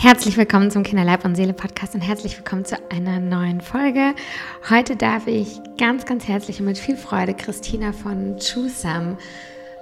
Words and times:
Herzlich 0.00 0.36
willkommen 0.36 0.70
zum 0.70 0.84
Kinderleib 0.84 1.24
und 1.24 1.34
Seele 1.34 1.52
Podcast 1.52 1.96
und 1.96 2.02
herzlich 2.02 2.38
willkommen 2.38 2.64
zu 2.64 2.76
einer 2.88 3.18
neuen 3.18 3.60
Folge. 3.60 4.14
Heute 4.70 4.94
darf 4.94 5.26
ich 5.26 5.58
ganz, 5.76 6.04
ganz 6.04 6.28
herzlich 6.28 6.60
und 6.60 6.66
mit 6.66 6.78
viel 6.78 6.96
Freude 6.96 7.34
Christina 7.34 7.90
von 7.90 8.36
Chusam 8.38 9.18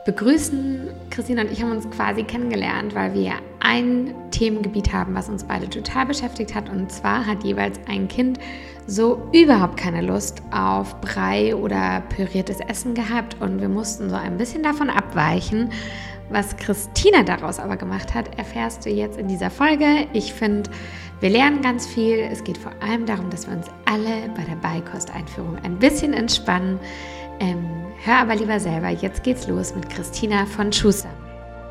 begrüßen. 0.07 0.89
Christina 1.11 1.43
und 1.43 1.53
ich 1.53 1.61
haben 1.61 1.71
uns 1.71 1.91
quasi 1.91 2.23
kennengelernt, 2.23 2.95
weil 2.95 3.13
wir 3.13 3.33
ein 3.61 4.15
Themengebiet 4.31 4.91
haben, 4.91 5.15
was 5.15 5.29
uns 5.29 5.45
beide 5.45 5.69
total 5.69 6.07
beschäftigt 6.07 6.55
hat. 6.55 6.71
Und 6.71 6.91
zwar 6.91 7.27
hat 7.27 7.45
jeweils 7.45 7.79
ein 7.87 8.09
Kind 8.09 8.39
so 8.87 9.29
überhaupt 9.33 9.77
keine 9.77 10.01
Lust 10.01 10.41
auf 10.51 10.99
Brei 11.03 11.55
oder 11.55 12.03
püriertes 12.09 12.61
Essen 12.61 12.95
gehabt 12.95 13.37
und 13.43 13.61
wir 13.61 13.69
mussten 13.69 14.09
so 14.09 14.17
ein 14.17 14.39
bisschen 14.39 14.63
davon 14.63 14.89
abweichen 14.89 15.71
was 16.31 16.57
Christina 16.57 17.23
daraus 17.23 17.59
aber 17.59 17.77
gemacht 17.77 18.15
hat, 18.15 18.39
erfährst 18.39 18.85
du 18.85 18.91
jetzt 18.91 19.19
in 19.19 19.29
dieser 19.29 19.51
Folge. 19.51 20.07
Ich 20.13 20.33
finde, 20.33 20.71
wir 21.21 21.31
lernen 21.31 21.63
ganz 21.63 21.87
viel. 21.87 22.19
Es 22.19 22.45
geht 22.45 22.59
vor 22.59 22.73
allem 22.81 23.07
darum, 23.07 23.31
dass 23.31 23.47
wir 23.47 23.57
uns 23.57 23.67
alle 23.85 24.29
bei 24.37 24.43
der 24.43 24.57
Beikosteinführung 24.57 25.57
ein 25.63 25.79
bisschen 25.79 26.13
entspannen. 26.13 26.79
Ähm, 27.41 27.67
hör 28.05 28.19
aber 28.19 28.35
lieber 28.35 28.61
selber. 28.61 28.91
Jetzt 28.91 29.23
geht's 29.23 29.47
los 29.47 29.75
mit 29.75 29.89
Christina 29.89 30.47
von 30.47 30.73
Schuster. 30.73 31.11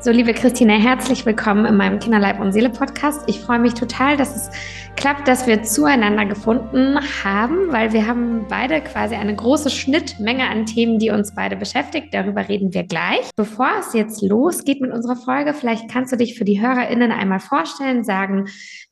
So, 0.06 0.12
liebe 0.12 0.34
Christina, 0.34 0.74
herzlich 0.74 1.26
willkommen 1.26 1.66
in 1.66 1.76
meinem 1.76 1.98
Kinderleib 1.98 2.38
und 2.38 2.52
Seele 2.52 2.70
Podcast. 2.70 3.24
Ich 3.26 3.40
freue 3.40 3.58
mich 3.58 3.74
total, 3.74 4.16
dass 4.16 4.36
es 4.36 4.50
klappt, 4.94 5.26
dass 5.26 5.48
wir 5.48 5.64
zueinander 5.64 6.24
gefunden 6.26 6.96
haben, 7.24 7.72
weil 7.72 7.92
wir 7.92 8.06
haben 8.06 8.46
beide 8.48 8.80
quasi 8.82 9.16
eine 9.16 9.34
große 9.34 9.68
Schnittmenge 9.68 10.48
an 10.48 10.64
Themen, 10.64 11.00
die 11.00 11.10
uns 11.10 11.34
beide 11.34 11.56
beschäftigt. 11.56 12.14
Darüber 12.14 12.48
reden 12.48 12.72
wir 12.72 12.84
gleich. 12.84 13.28
Bevor 13.34 13.68
es 13.80 13.94
jetzt 13.94 14.22
losgeht 14.22 14.80
mit 14.80 14.92
unserer 14.92 15.16
Folge, 15.16 15.54
vielleicht 15.54 15.90
kannst 15.90 16.12
du 16.12 16.16
dich 16.16 16.38
für 16.38 16.44
die 16.44 16.60
HörerInnen 16.60 17.10
einmal 17.10 17.40
vorstellen, 17.40 18.04
sagen, 18.04 18.46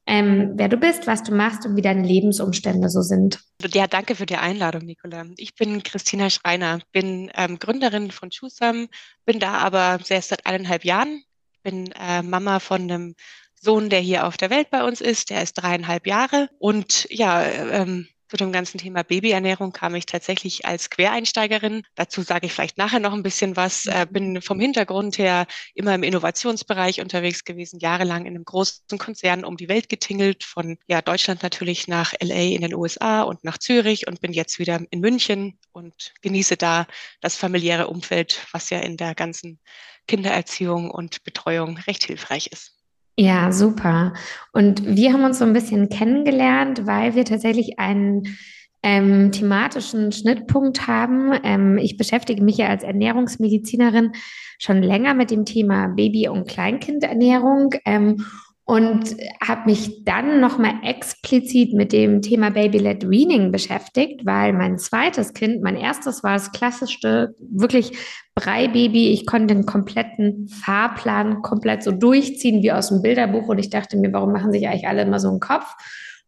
ähm, 0.09 0.55
wer 0.57 0.69
du 0.69 0.79
bist, 0.79 1.07
was 1.07 1.23
du 1.23 1.33
machst 1.33 1.65
und 1.65 1.77
wie 1.77 1.83
deine 1.83 2.03
Lebensumstände 2.03 2.89
so 2.89 3.03
sind. 3.03 3.39
Ja, 3.73 3.87
danke 3.87 4.15
für 4.15 4.27
die 4.27 4.37
Einladung, 4.37 4.85
Nicola. 4.85 5.25
Ich 5.39 5.55
bin 5.55 5.83
Christina 5.83 6.29
Schreiner, 6.29 6.81
bin 6.93 7.31
ähm, 7.35 7.59
Gründerin 7.59 8.11
von 8.11 8.31
Schusam, 8.31 8.89
bin 9.25 9.41
da 9.41 9.55
aber 9.55 10.01
erst 10.09 10.29
seit 10.29 10.45
eineinhalb 10.45 10.85
Jahren, 10.85 11.25
bin 11.63 11.91
äh, 11.93 12.23
Mama 12.23 12.61
von 12.61 12.83
einem 12.83 13.15
Sohn, 13.55 13.89
der 13.89 14.01
hier 14.01 14.27
auf 14.27 14.37
der 14.37 14.51
Welt 14.51 14.69
bei 14.71 14.85
uns 14.85 15.01
ist, 15.01 15.31
der 15.31 15.43
ist 15.43 15.55
dreieinhalb 15.55 16.07
Jahre 16.07 16.51
und 16.59 17.07
ja, 17.11 17.43
ähm, 17.43 18.07
zu 18.29 18.37
dem 18.37 18.53
ganzen 18.53 18.79
Thema 18.79 19.03
Babyernährung 19.03 19.73
kam 19.73 19.95
ich 19.95 20.07
tatsächlich 20.07 20.65
als 20.65 20.91
Quereinsteigerin. 20.91 21.83
Dazu 21.95 22.23
sage 22.23 22.47
ich 22.47 22.53
vielleicht 22.53 22.79
nachher 22.79 23.01
noch 23.01 23.13
ein 23.13 23.23
bisschen 23.23 23.57
was. 23.57 23.87
Äh, 23.87 24.07
bin 24.11 24.41
vom 24.41 24.59
Hintergrund 24.61 25.19
her 25.19 25.47
immer 25.75 25.95
im 25.95 26.03
Innovationsbereich 26.03 27.01
unterwegs 27.01 27.45
gewesen, 27.45 27.81
jahrelang 27.81 28.27
in 28.27 28.35
einem 28.35 28.45
großen 28.45 28.99
Konzern 28.99 29.45
um 29.45 29.57
die 29.57 29.69
Welt 29.69 29.89
getingelt, 29.89 30.45
von 30.45 30.79
ja, 30.87 31.03
Deutschland 31.03 31.43
natürlich 31.43 31.87
nach 31.89 32.15
LA 32.21 32.55
in 32.55 32.63
den 32.63 32.75
USA 32.75 33.23
und 33.23 33.45
nach 33.45 33.59
Zürich 33.59 34.07
und 34.07 34.21
bin 34.21 34.33
jetzt 34.33 34.59
wieder 34.59 34.81
in 34.91 35.01
München 35.01 35.59
und 35.73 36.15
genieße 36.23 36.57
da 36.57 36.87
das 37.21 37.37
familiäre 37.37 37.89
Umfeld, 37.89 38.47
was 38.53 38.71
ja 38.71 38.81
in 38.81 38.97
der 38.97 39.15
ganzen 39.15 39.61
Kindererziehung 40.07 40.91
und 40.91 41.25
Betreuung 41.25 41.79
recht 41.79 42.05
hilfreich 42.05 42.49
ist. 42.49 42.74
Ja, 43.17 43.53
super. 43.53 44.13
Und 44.53 44.97
wir 44.97 45.13
haben 45.13 45.25
uns 45.25 45.39
so 45.39 45.45
ein 45.45 45.53
bisschen 45.53 45.89
kennengelernt, 45.89 46.87
weil 46.87 47.15
wir 47.15 47.25
tatsächlich 47.25 47.79
einen 47.79 48.37
ähm, 48.83 49.31
thematischen 49.31 50.11
Schnittpunkt 50.11 50.89
haben. 50.89 51.33
Ähm, 51.45 51.79
ich 51.79 51.97
beschäftige 51.97 52.43
mich 52.43 52.57
ja 52.59 52.69
als 52.69 52.83
Ernährungsmedizinerin 52.83 54.13
schon 54.59 54.83
länger 54.83 55.15
mit 55.15 55.31
dem 55.31 55.45
Thema 55.45 55.89
Baby- 55.89 56.29
und 56.29 56.49
Kleinkindernährung. 56.49 57.71
Ähm, 57.85 58.25
und 58.67 59.17
habe 59.47 59.71
mich 59.71 60.05
dann 60.05 60.41
nochmal 60.41 60.77
explizit 60.83 61.75
mit 61.75 61.93
dem 61.93 62.23
Thema 62.23 62.51
Baby-led 62.51 63.09
Weaning 63.09 63.53
beschäftigt, 63.53 64.25
weil 64.25 64.55
mein 64.55 64.79
zweites 64.79 65.35
Kind, 65.35 65.63
mein 65.63 65.77
erstes 65.77 66.23
war 66.23 66.33
das 66.33 66.51
klassischste, 66.51 67.35
wirklich 67.39 67.93
Brei-Baby. 68.35 69.11
Ich 69.11 69.27
konnte 69.27 69.55
den 69.55 69.67
kompletten 69.67 70.49
Fahrplan 70.49 71.43
komplett 71.43 71.83
so 71.83 71.93
durchziehen 71.93 72.63
wie 72.63 72.73
aus 72.73 72.89
dem 72.89 73.03
Bilderbuch 73.03 73.49
und 73.49 73.59
ich 73.59 73.71
dachte 73.71 73.97
mir, 73.97 74.13
warum 74.13 74.33
machen 74.33 74.53
sich 74.53 74.67
eigentlich 74.67 74.89
alle 74.89 75.03
immer 75.03 75.21
so 75.21 75.29
einen 75.29 75.41
Kopf? 75.41 75.75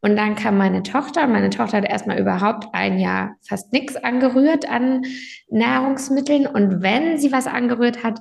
Und 0.02 0.14
dann 0.14 0.36
kam 0.36 0.56
meine 0.56 0.82
Tochter. 0.82 1.26
Meine 1.26 1.50
Tochter 1.50 1.78
hat 1.78 1.88
erstmal 1.88 2.20
überhaupt 2.20 2.68
ein 2.72 2.98
Jahr 2.98 3.34
fast 3.42 3.72
nichts 3.72 3.96
angerührt 3.96 4.68
an 4.68 5.02
Nahrungsmitteln. 5.48 6.46
Und 6.46 6.82
wenn 6.82 7.18
sie 7.18 7.32
was 7.32 7.46
angerührt 7.46 8.04
hat, 8.04 8.20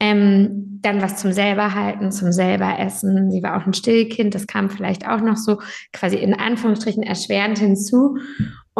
ähm, 0.00 0.80
dann 0.80 1.02
was 1.02 1.18
zum 1.18 1.32
selber 1.32 1.74
halten, 1.74 2.10
zum 2.10 2.32
selber 2.32 2.78
essen. 2.78 3.30
Sie 3.30 3.42
war 3.42 3.60
auch 3.60 3.66
ein 3.66 3.74
Stillkind, 3.74 4.34
das 4.34 4.46
kam 4.46 4.70
vielleicht 4.70 5.06
auch 5.06 5.20
noch 5.20 5.36
so 5.36 5.60
quasi 5.92 6.16
in 6.16 6.34
Anführungsstrichen 6.34 7.02
erschwerend 7.02 7.58
hinzu. 7.58 8.16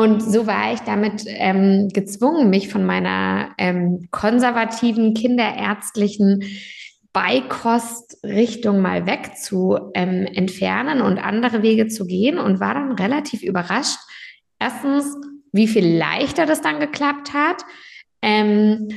Und 0.01 0.23
so 0.23 0.47
war 0.47 0.73
ich 0.73 0.81
damit 0.81 1.25
ähm, 1.27 1.91
gezwungen, 1.93 2.49
mich 2.49 2.71
von 2.71 2.87
meiner 2.87 3.51
ähm, 3.59 4.09
konservativen, 4.11 5.13
kinderärztlichen 5.13 6.43
Beikostrichtung 7.13 8.81
mal 8.81 9.05
weg 9.05 9.37
zu 9.37 9.91
ähm, 9.93 10.25
entfernen 10.25 11.03
und 11.03 11.19
andere 11.19 11.63
Wege 11.63 11.89
zu 11.89 12.07
gehen 12.07 12.39
und 12.39 12.61
war 12.61 12.73
dann 12.73 12.93
relativ 12.93 13.43
überrascht. 13.43 13.99
Erstens, 14.59 15.05
wie 15.53 15.69
viel 15.69 15.99
leichter 15.99 16.47
das 16.47 16.63
dann 16.63 16.81
geklappt 16.81 17.35
hat. 17.35 17.63
Ähm, 18.23 18.89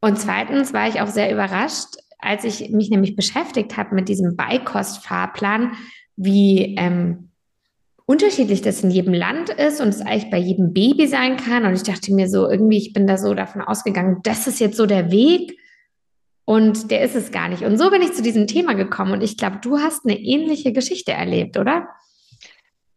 und 0.00 0.16
zweitens 0.20 0.72
war 0.72 0.86
ich 0.86 1.00
auch 1.00 1.08
sehr 1.08 1.32
überrascht, 1.32 1.96
als 2.20 2.44
ich 2.44 2.70
mich 2.70 2.88
nämlich 2.88 3.16
beschäftigt 3.16 3.76
habe 3.76 3.96
mit 3.96 4.08
diesem 4.08 4.36
Beikostfahrplan, 4.36 5.72
wie 6.14 6.76
ähm, 6.78 7.31
unterschiedlich 8.12 8.60
das 8.60 8.82
in 8.82 8.90
jedem 8.90 9.14
Land 9.14 9.48
ist 9.48 9.80
und 9.80 9.88
es 9.88 10.02
eigentlich 10.02 10.30
bei 10.30 10.36
jedem 10.36 10.74
Baby 10.74 11.06
sein 11.06 11.38
kann. 11.38 11.64
Und 11.64 11.72
ich 11.72 11.82
dachte 11.82 12.12
mir 12.12 12.28
so, 12.28 12.46
irgendwie, 12.46 12.76
ich 12.76 12.92
bin 12.92 13.06
da 13.06 13.16
so 13.16 13.32
davon 13.32 13.62
ausgegangen, 13.62 14.18
das 14.22 14.46
ist 14.46 14.60
jetzt 14.60 14.76
so 14.76 14.84
der 14.84 15.10
Weg. 15.10 15.58
Und 16.44 16.90
der 16.90 17.00
ist 17.00 17.14
es 17.14 17.30
gar 17.30 17.48
nicht. 17.48 17.62
Und 17.62 17.78
so 17.78 17.90
bin 17.90 18.02
ich 18.02 18.12
zu 18.12 18.20
diesem 18.20 18.46
Thema 18.46 18.74
gekommen. 18.74 19.12
Und 19.12 19.22
ich 19.22 19.38
glaube, 19.38 19.60
du 19.62 19.78
hast 19.78 20.04
eine 20.04 20.18
ähnliche 20.18 20.74
Geschichte 20.74 21.12
erlebt, 21.12 21.56
oder? 21.56 21.88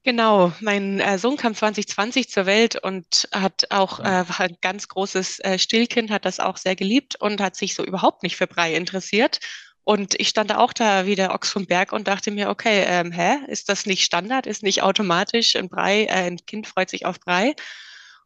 Genau, 0.03 0.51
mein 0.59 0.99
äh, 0.99 1.17
Sohn 1.17 1.37
kam 1.37 1.55
2020 1.55 2.27
zur 2.27 2.45
Welt 2.45 2.75
und 2.83 3.29
hat 3.31 3.67
auch, 3.69 4.01
äh, 4.01 4.25
ein 4.37 4.57
ganz 4.61 4.89
großes 4.89 5.39
äh, 5.39 5.57
Stillkind, 5.57 6.11
hat 6.11 6.25
das 6.25 6.41
auch 6.41 6.57
sehr 6.57 6.75
geliebt 6.75 7.15
und 7.21 7.39
hat 7.39 7.55
sich 7.55 7.73
so 7.73 7.85
überhaupt 7.85 8.21
nicht 8.21 8.35
für 8.35 8.47
Brei 8.47 8.75
interessiert. 8.75 9.39
Und 9.85 10.19
ich 10.19 10.29
stand 10.29 10.53
auch 10.53 10.73
da 10.73 11.05
wie 11.05 11.15
der 11.15 11.33
Ochs 11.33 11.49
vom 11.49 11.67
Berg 11.67 11.93
und 11.93 12.07
dachte 12.07 12.31
mir, 12.31 12.49
okay, 12.49 12.83
ähm, 12.87 13.11
hä, 13.11 13.37
ist 13.47 13.69
das 13.69 13.85
nicht 13.85 14.03
Standard, 14.03 14.47
ist 14.47 14.63
nicht 14.63 14.81
automatisch 14.81 15.55
ein 15.55 15.69
Brei, 15.69 16.05
äh, 16.05 16.27
ein 16.27 16.37
Kind 16.45 16.67
freut 16.67 16.89
sich 16.89 17.05
auf 17.05 17.19
Brei 17.19 17.53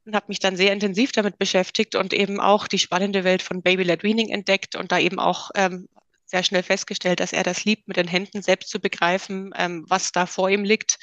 und 0.05 0.15
habe 0.15 0.25
mich 0.29 0.39
dann 0.39 0.55
sehr 0.55 0.71
intensiv 0.71 1.11
damit 1.11 1.37
beschäftigt 1.37 1.95
und 1.95 2.13
eben 2.13 2.39
auch 2.39 2.67
die 2.67 2.79
spannende 2.79 3.25
Welt 3.25 3.41
von 3.41 3.61
Baby-led 3.61 4.03
Weaning 4.03 4.29
entdeckt 4.29 4.75
und 4.75 4.91
da 4.91 4.99
eben 4.99 5.19
auch 5.19 5.51
ähm, 5.55 5.89
sehr 6.25 6.43
schnell 6.43 6.63
festgestellt, 6.63 7.19
dass 7.19 7.33
er 7.33 7.43
das 7.43 7.65
liebt, 7.65 7.87
mit 7.89 7.97
den 7.97 8.07
Händen 8.07 8.41
selbst 8.41 8.69
zu 8.69 8.79
begreifen, 8.79 9.51
ähm, 9.57 9.85
was 9.89 10.13
da 10.13 10.25
vor 10.25 10.49
ihm 10.49 10.63
liegt 10.63 10.97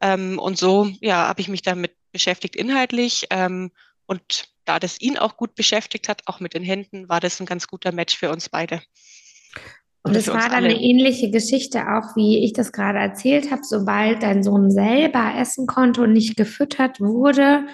ähm, 0.00 0.38
und 0.38 0.58
so 0.58 0.88
ja, 1.00 1.26
habe 1.28 1.40
ich 1.40 1.48
mich 1.48 1.62
damit 1.62 1.96
beschäftigt 2.12 2.56
inhaltlich. 2.56 3.26
Ähm, 3.30 3.72
und 4.06 4.50
da 4.64 4.78
das 4.78 5.00
ihn 5.00 5.18
auch 5.18 5.36
gut 5.36 5.54
beschäftigt 5.54 6.08
hat, 6.08 6.22
auch 6.26 6.40
mit 6.40 6.54
den 6.54 6.62
Händen, 6.62 7.08
war 7.08 7.20
das 7.20 7.40
ein 7.40 7.46
ganz 7.46 7.66
guter 7.66 7.92
Match 7.92 8.16
für 8.16 8.30
uns 8.30 8.48
beide. 8.48 8.82
Und 10.06 10.16
es 10.16 10.28
war 10.28 10.48
dann 10.48 10.64
eine 10.64 10.80
ähnliche 10.80 11.30
Geschichte, 11.30 11.80
auch 11.80 12.16
wie 12.16 12.44
ich 12.44 12.52
das 12.52 12.72
gerade 12.72 12.98
erzählt 12.98 13.50
habe. 13.50 13.62
Sobald 13.64 14.22
dein 14.22 14.42
Sohn 14.42 14.70
selber 14.70 15.34
essen 15.38 15.66
konnte 15.66 16.02
und 16.02 16.12
nicht 16.12 16.36
gefüttert 16.36 17.00
wurde, 17.00 17.66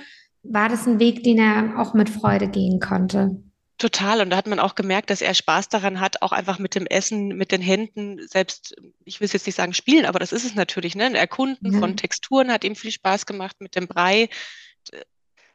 war 0.43 0.69
das 0.69 0.87
ein 0.87 0.98
Weg, 0.98 1.22
den 1.22 1.38
er 1.38 1.78
auch 1.78 1.94
mit 1.94 2.10
Freude 2.10 2.48
gehen 2.48 2.81
konnte. 2.81 3.43
Total. 3.78 4.20
Und 4.20 4.31
da 4.31 4.37
hat 4.37 4.47
man 4.47 4.60
auch 4.60 4.75
gemerkt, 4.75 5.10
dass 5.10 5.22
er 5.22 5.34
Spaß 5.34 5.69
daran 5.69 6.00
hat, 6.00 6.22
auch 6.22 6.32
einfach 6.32 6.59
mit 6.59 6.75
dem 6.75 6.87
Essen, 6.87 7.28
mit 7.28 7.50
den 7.50 7.60
Händen, 7.60 8.19
selbst, 8.28 8.76
ich 9.04 9.20
will 9.20 9.28
jetzt 9.32 9.47
nicht 9.47 9.56
sagen 9.56 9.75
spielen, 9.75 10.06
aber 10.06 10.19
das 10.19 10.32
ist 10.32 10.44
es 10.44 10.54
natürlich, 10.54 10.94
ne? 10.94 11.04
Ein 11.04 11.14
Erkunden 11.16 11.73
ja. 11.73 11.78
von 11.81 11.96
Texturen 11.96 12.52
hat 12.52 12.64
ihm 12.64 12.76
viel 12.76 12.93
Spaß 12.93 13.26
gemacht 13.26 13.56
mit 13.61 13.75
dem 13.75 13.88
Brei. 13.88 14.28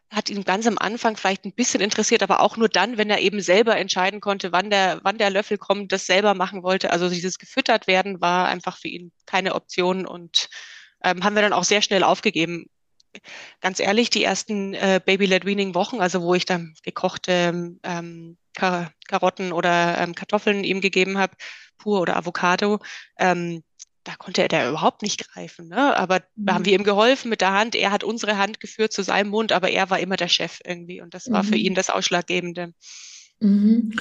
Hat 0.09 0.29
ihn 0.29 0.43
ganz 0.43 0.65
am 0.67 0.77
Anfang 0.77 1.17
vielleicht 1.17 1.45
ein 1.45 1.53
bisschen 1.53 1.81
interessiert, 1.81 2.23
aber 2.23 2.39
auch 2.39 2.55
nur 2.55 2.69
dann, 2.69 2.97
wenn 2.97 3.09
er 3.09 3.19
eben 3.19 3.41
selber 3.41 3.77
entscheiden 3.77 4.21
konnte, 4.21 4.51
wann 4.51 4.69
der, 4.69 4.99
wann 5.03 5.17
der 5.17 5.29
Löffel 5.29 5.57
kommt, 5.57 5.91
das 5.91 6.05
selber 6.05 6.33
machen 6.33 6.63
wollte. 6.63 6.91
Also 6.91 7.09
dieses 7.09 7.37
gefüttert 7.39 7.87
werden 7.87 8.21
war 8.21 8.47
einfach 8.47 8.77
für 8.77 8.87
ihn 8.87 9.11
keine 9.25 9.53
Option 9.53 10.05
und 10.05 10.49
ähm, 11.03 11.23
haben 11.23 11.35
wir 11.35 11.41
dann 11.41 11.53
auch 11.53 11.65
sehr 11.65 11.81
schnell 11.81 12.03
aufgegeben 12.03 12.67
ganz 13.61 13.79
ehrlich, 13.79 14.09
die 14.09 14.23
ersten 14.23 14.73
äh, 14.73 15.01
Baby-led 15.03 15.45
Weaning 15.45 15.75
Wochen, 15.75 15.99
also 16.01 16.21
wo 16.21 16.33
ich 16.33 16.45
dann 16.45 16.73
gekochte 16.83 17.77
ähm, 17.83 18.37
Kar 18.53 18.91
Karotten 19.07 19.53
oder 19.53 19.97
ähm, 19.99 20.15
Kartoffeln 20.15 20.63
ihm 20.63 20.81
gegeben 20.81 21.17
habe, 21.17 21.35
pur 21.77 22.01
oder 22.01 22.17
Avocado, 22.17 22.79
ähm, 23.19 23.63
da 24.07 24.15
konnte 24.17 24.41
er 24.41 24.47
da 24.47 24.69
überhaupt 24.69 25.01
nicht 25.01 25.29
greifen. 25.29 25.67
Ne? 25.67 25.97
Aber 25.97 26.21
mhm. 26.35 26.45
da 26.45 26.53
haben 26.53 26.65
wir 26.65 26.73
ihm 26.73 26.83
geholfen 26.83 27.29
mit 27.29 27.41
der 27.41 27.53
Hand. 27.53 27.75
Er 27.75 27.91
hat 27.91 28.03
unsere 28.03 28.37
Hand 28.37 28.59
geführt 28.59 28.93
zu 28.93 29.03
seinem 29.03 29.29
Mund, 29.29 29.51
aber 29.51 29.69
er 29.69 29.89
war 29.89 29.99
immer 29.99 30.15
der 30.15 30.29
Chef 30.29 30.59
irgendwie. 30.65 31.01
Und 31.01 31.13
das 31.13 31.29
war 31.29 31.43
für 31.43 31.55
mhm. 31.55 31.61
ihn 31.61 31.75
das 31.75 31.89
Ausschlaggebende. 31.89 32.73
Mhm. 33.41 33.93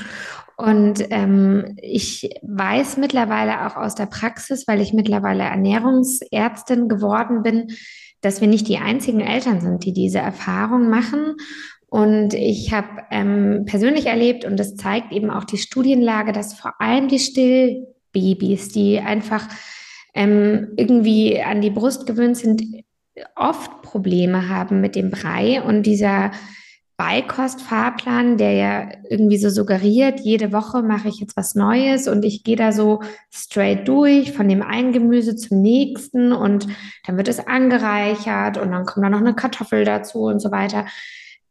Und 0.56 1.05
ähm, 1.11 1.76
ich 1.82 2.31
weiß 2.43 2.99
mittlerweile 2.99 3.67
auch 3.67 3.76
aus 3.76 3.97
der 3.97 4.06
Praxis, 4.06 4.67
weil 4.69 4.81
ich 4.81 4.93
mittlerweile 4.93 5.43
Ernährungsärztin 5.43 6.88
geworden 6.88 7.43
bin, 7.43 7.76
dass 8.20 8.41
wir 8.41 8.49
nicht 8.49 8.69
die 8.69 8.79
einzigen 8.79 9.20
Eltern 9.20 9.61
sind, 9.61 9.85
die 9.85 9.93
diese 9.93 10.19
Erfahrung 10.19 10.88
machen. 10.88 11.35
Und 11.88 12.32
ich 12.32 12.73
habe 12.73 13.03
ähm, 13.11 13.64
persönlich 13.67 14.06
erlebt, 14.06 14.44
und 14.44 14.56
das 14.56 14.76
zeigt 14.76 15.12
eben 15.12 15.31
auch 15.31 15.44
die 15.44 15.58
Studienlage, 15.58 16.32
dass 16.32 16.55
vor 16.55 16.81
allem 16.81 17.08
die 17.08 17.19
Stillbabys, 17.19 18.69
die 18.69 19.00
einfach 19.00 19.49
ähm, 20.16 20.72
irgendwie 20.76 21.40
an 21.40 21.60
die 21.60 21.70
Brust 21.70 22.06
gewöhnt 22.06 22.36
sind, 22.36 22.62
oft 23.36 23.82
Probleme 23.82 24.48
haben 24.48 24.80
mit 24.80 24.96
dem 24.96 25.10
Brei 25.10 25.62
und 25.62 25.84
dieser 25.84 26.32
Beikostfahrplan, 26.96 28.38
der 28.38 28.52
ja 28.52 28.88
irgendwie 29.10 29.36
so 29.36 29.50
suggeriert, 29.50 30.20
jede 30.20 30.52
Woche 30.52 30.82
mache 30.82 31.08
ich 31.08 31.20
jetzt 31.20 31.36
was 31.36 31.54
Neues 31.54 32.08
und 32.08 32.24
ich 32.24 32.42
gehe 32.42 32.56
da 32.56 32.72
so 32.72 33.02
straight 33.30 33.86
durch 33.86 34.32
von 34.32 34.48
dem 34.48 34.62
einen 34.62 34.92
Gemüse 34.92 35.36
zum 35.36 35.60
nächsten 35.60 36.32
und 36.32 36.66
dann 37.06 37.19
wird 37.19 37.28
es 37.28 37.46
angereichert 37.46 38.56
und 38.56 38.70
dann 38.70 38.86
kommt 38.86 39.04
da 39.04 39.10
noch 39.10 39.20
eine 39.20 39.34
Kartoffel 39.34 39.84
dazu 39.84 40.20
und 40.22 40.40
so 40.40 40.50
weiter. 40.50 40.86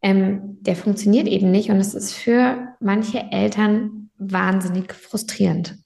Ähm, 0.01 0.57
der 0.61 0.75
funktioniert 0.75 1.27
eben 1.27 1.51
nicht 1.51 1.69
und 1.69 1.77
es 1.77 1.93
ist 1.93 2.13
für 2.13 2.69
manche 2.79 3.19
Eltern 3.31 4.09
wahnsinnig 4.17 4.93
frustrierend. 4.93 5.77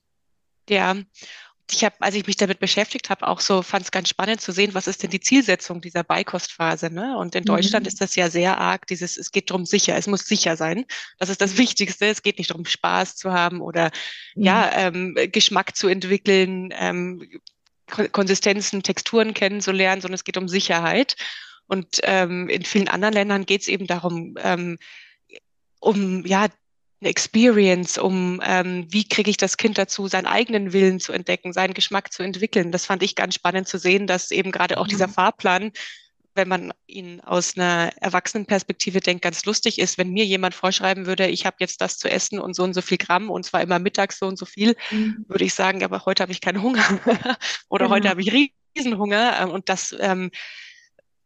Ja, 0.69 0.95
ich 1.74 1.83
habe, 1.83 1.95
als 2.00 2.16
ich 2.16 2.27
mich 2.27 2.36
damit 2.36 2.60
beschäftigt 2.60 3.10
habe, 3.10 3.27
auch 3.27 3.39
so 3.39 3.62
fand 3.62 3.83
es 3.86 3.92
ganz 3.92 4.10
spannend 4.10 4.42
zu 4.42 4.51
sehen, 4.51 4.74
was 4.74 4.88
ist 4.88 5.04
denn 5.04 5.10
die 5.10 5.19
Zielsetzung 5.19 5.81
dieser 5.81 6.04
Beikostphase. 6.04 6.94
Ne? 6.94 7.18
Und 7.18 7.36
in 7.36 7.44
mhm. 7.44 7.48
Deutschland 7.48 7.88
ist 7.88 8.01
das 8.01 8.16
ja 8.16 8.30
sehr 8.30 8.57
arg, 8.57 8.88
dieses, 8.88 9.18
es 9.18 9.31
geht 9.31 9.50
darum 9.50 9.66
sicher, 9.66 9.95
es 9.95 10.07
muss 10.07 10.25
sicher 10.25 10.57
sein. 10.57 10.86
Das 11.18 11.30
ist 11.30 11.42
das 11.42 11.57
Wichtigste. 11.57 12.06
Es 12.06 12.21
geht 12.21 12.38
nicht 12.38 12.50
darum, 12.50 12.66
Spaß 12.66 13.16
zu 13.16 13.31
haben 13.31 13.62
oder 13.62 13.92
mhm. 14.36 14.44
ja, 14.44 14.71
ähm, 14.74 15.16
Geschmack 15.31 15.75
zu 15.75 15.88
entwickeln, 15.88 16.74
ähm, 16.77 17.27
Konsistenzen, 18.12 18.83
Texturen 18.83 19.33
kennenzulernen, 19.33 20.01
sondern 20.01 20.16
es 20.16 20.24
geht 20.24 20.38
um 20.38 20.48
Sicherheit. 20.48 21.16
Und 21.68 22.00
ähm, 22.04 22.50
in 22.50 22.63
vielen 22.63 22.88
anderen 22.88 23.13
Ländern 23.13 23.45
geht 23.45 23.62
es 23.62 23.68
eben 23.68 23.88
darum, 23.88 24.36
ähm, 24.42 24.77
um 25.80 26.25
ja 26.25 26.48
eine 27.01 27.09
Experience, 27.09 27.97
um 27.97 28.41
ähm, 28.43 28.85
wie 28.89 29.07
kriege 29.07 29.29
ich 29.29 29.37
das 29.37 29.57
Kind 29.57 29.77
dazu, 29.77 30.07
seinen 30.07 30.25
eigenen 30.25 30.73
Willen 30.73 30.99
zu 30.99 31.13
entdecken, 31.13 31.53
seinen 31.53 31.73
Geschmack 31.73 32.11
zu 32.11 32.23
entwickeln. 32.23 32.71
Das 32.71 32.85
fand 32.85 33.03
ich 33.03 33.15
ganz 33.15 33.35
spannend 33.35 33.67
zu 33.67 33.77
sehen, 33.77 34.05
dass 34.05 34.31
eben 34.31 34.51
gerade 34.51 34.77
auch 34.77 34.87
dieser 34.87 35.07
Fahrplan, 35.07 35.71
wenn 36.35 36.47
man 36.47 36.73
ihn 36.87 37.21
aus 37.21 37.55
einer 37.55 37.91
Erwachsenenperspektive 38.01 38.99
denkt, 38.99 39.23
ganz 39.23 39.45
lustig 39.45 39.79
ist, 39.79 39.97
wenn 39.97 40.09
mir 40.11 40.25
jemand 40.25 40.55
vorschreiben 40.55 41.05
würde, 41.05 41.27
ich 41.27 41.45
habe 41.45 41.57
jetzt 41.59 41.81
das 41.81 41.97
zu 41.97 42.09
essen 42.09 42.39
und 42.39 42.53
so 42.53 42.63
und 42.63 42.73
so 42.73 42.81
viel 42.81 42.97
Gramm 42.97 43.29
und 43.29 43.45
zwar 43.45 43.61
immer 43.61 43.79
mittags 43.79 44.19
so 44.19 44.27
und 44.27 44.37
so 44.37 44.45
viel, 44.45 44.75
mhm. 44.91 45.25
würde 45.27 45.45
ich 45.45 45.53
sagen, 45.53 45.83
aber 45.83 46.05
heute 46.05 46.23
habe 46.23 46.31
ich 46.31 46.41
keinen 46.41 46.61
Hunger 46.61 46.83
oder 47.69 47.85
genau. 47.85 47.95
heute 47.95 48.09
habe 48.09 48.21
ich 48.21 48.51
Riesenhunger 48.75 49.39
ähm, 49.41 49.49
und 49.51 49.69
das 49.69 49.95
ähm, 49.99 50.31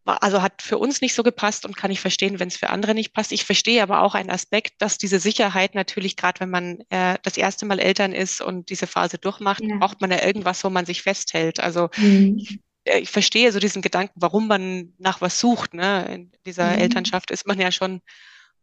also 0.05 0.41
hat 0.41 0.61
für 0.61 0.77
uns 0.77 1.01
nicht 1.01 1.13
so 1.13 1.23
gepasst 1.23 1.65
und 1.65 1.77
kann 1.77 1.91
ich 1.91 2.01
verstehen, 2.01 2.39
wenn 2.39 2.49
es 2.49 2.57
für 2.57 2.69
andere 2.69 2.93
nicht 2.93 3.13
passt. 3.13 3.31
Ich 3.31 3.45
verstehe 3.45 3.81
aber 3.81 4.01
auch 4.01 4.15
einen 4.15 4.29
Aspekt, 4.29 4.81
dass 4.81 4.97
diese 4.97 5.19
Sicherheit 5.19 5.75
natürlich, 5.75 6.17
gerade 6.17 6.41
wenn 6.41 6.49
man 6.49 6.83
äh, 6.89 7.17
das 7.23 7.37
erste 7.37 7.65
Mal 7.65 7.79
Eltern 7.79 8.11
ist 8.11 8.41
und 8.41 8.69
diese 8.69 8.87
Phase 8.87 9.17
durchmacht, 9.17 9.63
ja. 9.63 9.77
braucht 9.77 10.01
man 10.01 10.11
ja 10.11 10.23
irgendwas, 10.25 10.63
wo 10.63 10.69
man 10.69 10.85
sich 10.85 11.01
festhält. 11.01 11.61
Also 11.61 11.89
mhm. 11.95 12.37
ich, 12.37 12.59
äh, 12.83 12.99
ich, 12.99 13.09
verstehe 13.09 13.51
so 13.51 13.59
diesen 13.59 13.81
Gedanken, 13.81 14.13
warum 14.15 14.47
man 14.47 14.93
nach 14.97 15.21
was 15.21 15.39
sucht. 15.39 15.73
Ne? 15.73 16.05
In 16.13 16.31
dieser 16.45 16.71
mhm. 16.71 16.79
Elternschaft 16.79 17.31
ist 17.31 17.47
man 17.47 17.59
ja 17.59 17.71
schon 17.71 18.01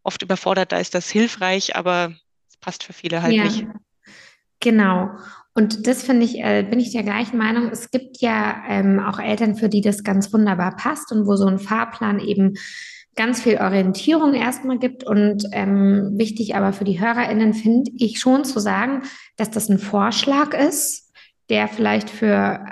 oft 0.03 0.23
überfordert, 0.23 0.73
da 0.73 0.79
ist 0.79 0.95
das 0.95 1.11
hilfreich, 1.11 1.75
aber 1.77 2.15
es 2.49 2.57
passt 2.59 2.85
für 2.85 2.93
viele 2.93 3.23
halt 3.23 3.35
ja. 3.35 3.45
nicht. 3.45 3.67
Genau. 4.61 5.11
Und 5.55 5.87
das 5.87 6.03
finde 6.03 6.25
ich, 6.25 6.39
äh, 6.39 6.65
bin 6.69 6.79
ich 6.79 6.93
der 6.93 7.03
gleichen 7.03 7.37
Meinung. 7.37 7.71
Es 7.71 7.91
gibt 7.91 8.21
ja 8.21 8.63
ähm, 8.69 9.01
auch 9.01 9.19
Eltern, 9.19 9.57
für 9.57 9.69
die 9.69 9.81
das 9.81 10.05
ganz 10.05 10.33
wunderbar 10.33 10.77
passt 10.77 11.11
und 11.13 11.27
wo 11.27 11.37
so 11.37 11.47
ein 11.47 11.59
Fahrplan 11.59 12.21
eben 12.21 12.55
ganz 13.17 13.43
viel 13.43 13.59
Orientierung 13.59 14.35
erstmal 14.35 14.79
gibt. 14.79 15.05
Und 15.05 15.45
ähm, 15.53 16.13
wichtig 16.15 16.55
aber 16.55 16.73
für 16.73 16.85
die 16.85 17.01
HörerInnen 17.01 17.55
finde 17.55 17.91
ich 17.97 18.21
schon 18.21 18.45
zu 18.45 18.61
sagen, 18.61 19.03
dass 19.37 19.51
das 19.51 19.69
ein 19.69 19.79
Vorschlag 19.79 20.55
ist, 20.55 21.13
der 21.49 21.67
vielleicht 21.67 22.11
für 22.11 22.65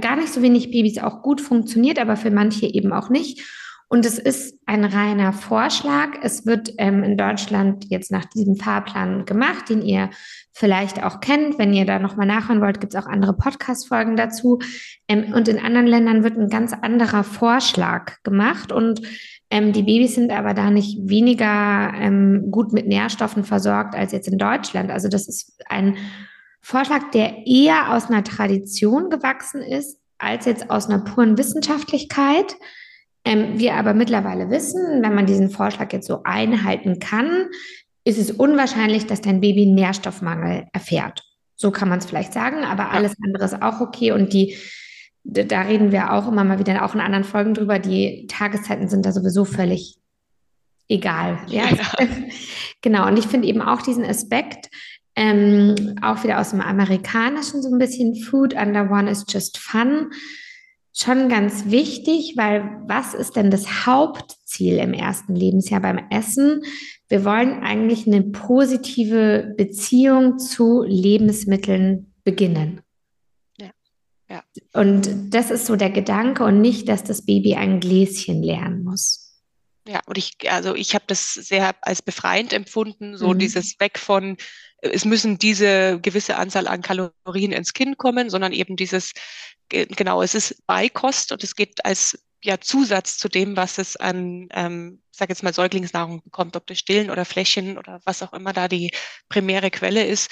gar 0.00 0.16
nicht 0.16 0.32
so 0.32 0.40
wenig 0.40 0.70
Babys 0.70 0.98
auch 0.98 1.22
gut 1.22 1.40
funktioniert, 1.40 1.98
aber 1.98 2.16
für 2.16 2.30
manche 2.30 2.66
eben 2.66 2.92
auch 2.92 3.10
nicht. 3.10 3.42
Und 3.92 4.06
es 4.06 4.20
ist 4.20 4.56
ein 4.66 4.84
reiner 4.84 5.32
Vorschlag. 5.32 6.10
Es 6.22 6.46
wird 6.46 6.72
ähm, 6.78 7.02
in 7.02 7.16
Deutschland 7.16 7.86
jetzt 7.88 8.12
nach 8.12 8.24
diesem 8.24 8.54
Fahrplan 8.54 9.24
gemacht, 9.24 9.68
den 9.68 9.82
ihr 9.82 10.10
vielleicht 10.52 11.02
auch 11.02 11.18
kennt. 11.18 11.58
Wenn 11.58 11.74
ihr 11.74 11.86
da 11.86 11.98
nochmal 11.98 12.28
nachhören 12.28 12.60
wollt, 12.60 12.80
gibt 12.80 12.94
es 12.94 13.02
auch 13.02 13.08
andere 13.08 13.32
Podcast-Folgen 13.34 14.14
dazu. 14.14 14.60
Ähm, 15.08 15.32
und 15.34 15.48
in 15.48 15.58
anderen 15.58 15.88
Ländern 15.88 16.22
wird 16.22 16.38
ein 16.38 16.48
ganz 16.48 16.72
anderer 16.72 17.24
Vorschlag 17.24 18.22
gemacht. 18.22 18.70
Und 18.70 19.02
ähm, 19.50 19.72
die 19.72 19.82
Babys 19.82 20.14
sind 20.14 20.30
aber 20.30 20.54
da 20.54 20.70
nicht 20.70 20.96
weniger 21.08 21.92
ähm, 21.96 22.52
gut 22.52 22.72
mit 22.72 22.86
Nährstoffen 22.86 23.42
versorgt 23.42 23.96
als 23.96 24.12
jetzt 24.12 24.28
in 24.28 24.38
Deutschland. 24.38 24.92
Also 24.92 25.08
das 25.08 25.26
ist 25.26 25.60
ein 25.68 25.96
Vorschlag, 26.60 27.10
der 27.10 27.44
eher 27.44 27.92
aus 27.92 28.06
einer 28.06 28.22
Tradition 28.22 29.10
gewachsen 29.10 29.62
ist, 29.62 29.98
als 30.18 30.44
jetzt 30.44 30.70
aus 30.70 30.88
einer 30.88 31.02
puren 31.02 31.36
Wissenschaftlichkeit. 31.36 32.54
Ähm, 33.24 33.58
wir 33.58 33.74
aber 33.74 33.94
mittlerweile 33.94 34.50
wissen, 34.50 35.02
wenn 35.02 35.14
man 35.14 35.26
diesen 35.26 35.50
Vorschlag 35.50 35.92
jetzt 35.92 36.06
so 36.06 36.22
einhalten 36.24 36.98
kann, 37.00 37.46
ist 38.04 38.18
es 38.18 38.30
unwahrscheinlich, 38.30 39.06
dass 39.06 39.20
dein 39.20 39.40
Baby 39.40 39.66
Nährstoffmangel 39.66 40.66
erfährt. 40.72 41.22
So 41.54 41.70
kann 41.70 41.90
man 41.90 41.98
es 41.98 42.06
vielleicht 42.06 42.32
sagen, 42.32 42.64
aber 42.64 42.90
alles 42.90 43.14
andere 43.22 43.44
ist 43.44 43.60
auch 43.60 43.80
okay. 43.80 44.12
Und 44.12 44.32
die, 44.32 44.56
da 45.24 45.62
reden 45.62 45.92
wir 45.92 46.12
auch 46.12 46.26
immer 46.26 46.44
mal 46.44 46.58
wieder 46.58 46.82
auch 46.84 46.94
in 46.94 47.00
anderen 47.00 47.24
Folgen 47.24 47.52
drüber. 47.52 47.78
Die 47.78 48.26
Tageszeiten 48.26 48.88
sind 48.88 49.04
da 49.04 49.12
sowieso 49.12 49.44
völlig 49.44 49.98
egal. 50.88 51.38
Ja, 51.48 51.68
ja. 51.68 52.06
genau. 52.80 53.06
Und 53.06 53.18
ich 53.18 53.26
finde 53.26 53.48
eben 53.48 53.60
auch 53.60 53.82
diesen 53.82 54.04
Aspekt, 54.04 54.70
ähm, 55.14 55.96
auch 56.00 56.24
wieder 56.24 56.40
aus 56.40 56.50
dem 56.50 56.62
Amerikanischen 56.62 57.62
so 57.62 57.68
ein 57.70 57.78
bisschen 57.78 58.14
Food 58.14 58.54
under 58.54 58.90
one 58.90 59.10
is 59.10 59.26
just 59.28 59.58
fun 59.58 60.10
schon 60.92 61.28
ganz 61.28 61.70
wichtig, 61.70 62.34
weil 62.36 62.82
was 62.86 63.14
ist 63.14 63.36
denn 63.36 63.50
das 63.50 63.86
Hauptziel 63.86 64.78
im 64.78 64.92
ersten 64.92 65.34
Lebensjahr 65.34 65.80
beim 65.80 65.98
Essen? 66.10 66.62
Wir 67.08 67.24
wollen 67.24 67.62
eigentlich 67.62 68.06
eine 68.06 68.22
positive 68.22 69.54
Beziehung 69.56 70.38
zu 70.38 70.82
Lebensmitteln 70.82 72.14
beginnen. 72.24 72.80
Ja. 73.58 73.70
ja. 74.28 74.42
Und 74.72 75.34
das 75.34 75.50
ist 75.50 75.66
so 75.66 75.76
der 75.76 75.90
Gedanke 75.90 76.44
und 76.44 76.60
nicht, 76.60 76.88
dass 76.88 77.04
das 77.04 77.24
Baby 77.24 77.54
ein 77.54 77.80
Gläschen 77.80 78.42
lernen 78.42 78.84
muss. 78.84 79.29
Ja, 79.86 80.00
und 80.06 80.18
ich, 80.18 80.36
also 80.50 80.74
ich 80.74 80.94
habe 80.94 81.04
das 81.06 81.32
sehr 81.34 81.74
als 81.82 82.02
befreiend 82.02 82.52
empfunden, 82.52 83.16
so 83.16 83.28
mhm. 83.28 83.38
dieses 83.38 83.80
Weg 83.80 83.98
von, 83.98 84.36
es 84.82 85.04
müssen 85.04 85.38
diese 85.38 85.98
gewisse 86.00 86.36
Anzahl 86.36 86.68
an 86.68 86.82
Kalorien 86.82 87.52
ins 87.52 87.72
Kind 87.72 87.96
kommen, 87.98 88.30
sondern 88.30 88.52
eben 88.52 88.76
dieses, 88.76 89.12
genau, 89.68 90.22
es 90.22 90.34
ist 90.34 90.66
Beikost 90.66 91.32
und 91.32 91.42
es 91.42 91.56
geht 91.56 91.84
als 91.84 92.18
ja, 92.42 92.58
Zusatz 92.60 93.18
zu 93.18 93.28
dem, 93.28 93.56
was 93.56 93.78
es 93.78 93.96
an, 93.96 94.48
ähm, 94.52 95.02
sag 95.10 95.28
jetzt 95.28 95.42
mal, 95.42 95.52
Säuglingsnahrung 95.52 96.22
bekommt, 96.22 96.56
ob 96.56 96.66
das 96.66 96.78
Stillen 96.78 97.10
oder 97.10 97.24
Fläschchen 97.24 97.76
oder 97.76 98.00
was 98.04 98.22
auch 98.22 98.32
immer 98.32 98.52
da 98.52 98.68
die 98.68 98.92
primäre 99.28 99.70
Quelle 99.70 100.06
ist, 100.06 100.30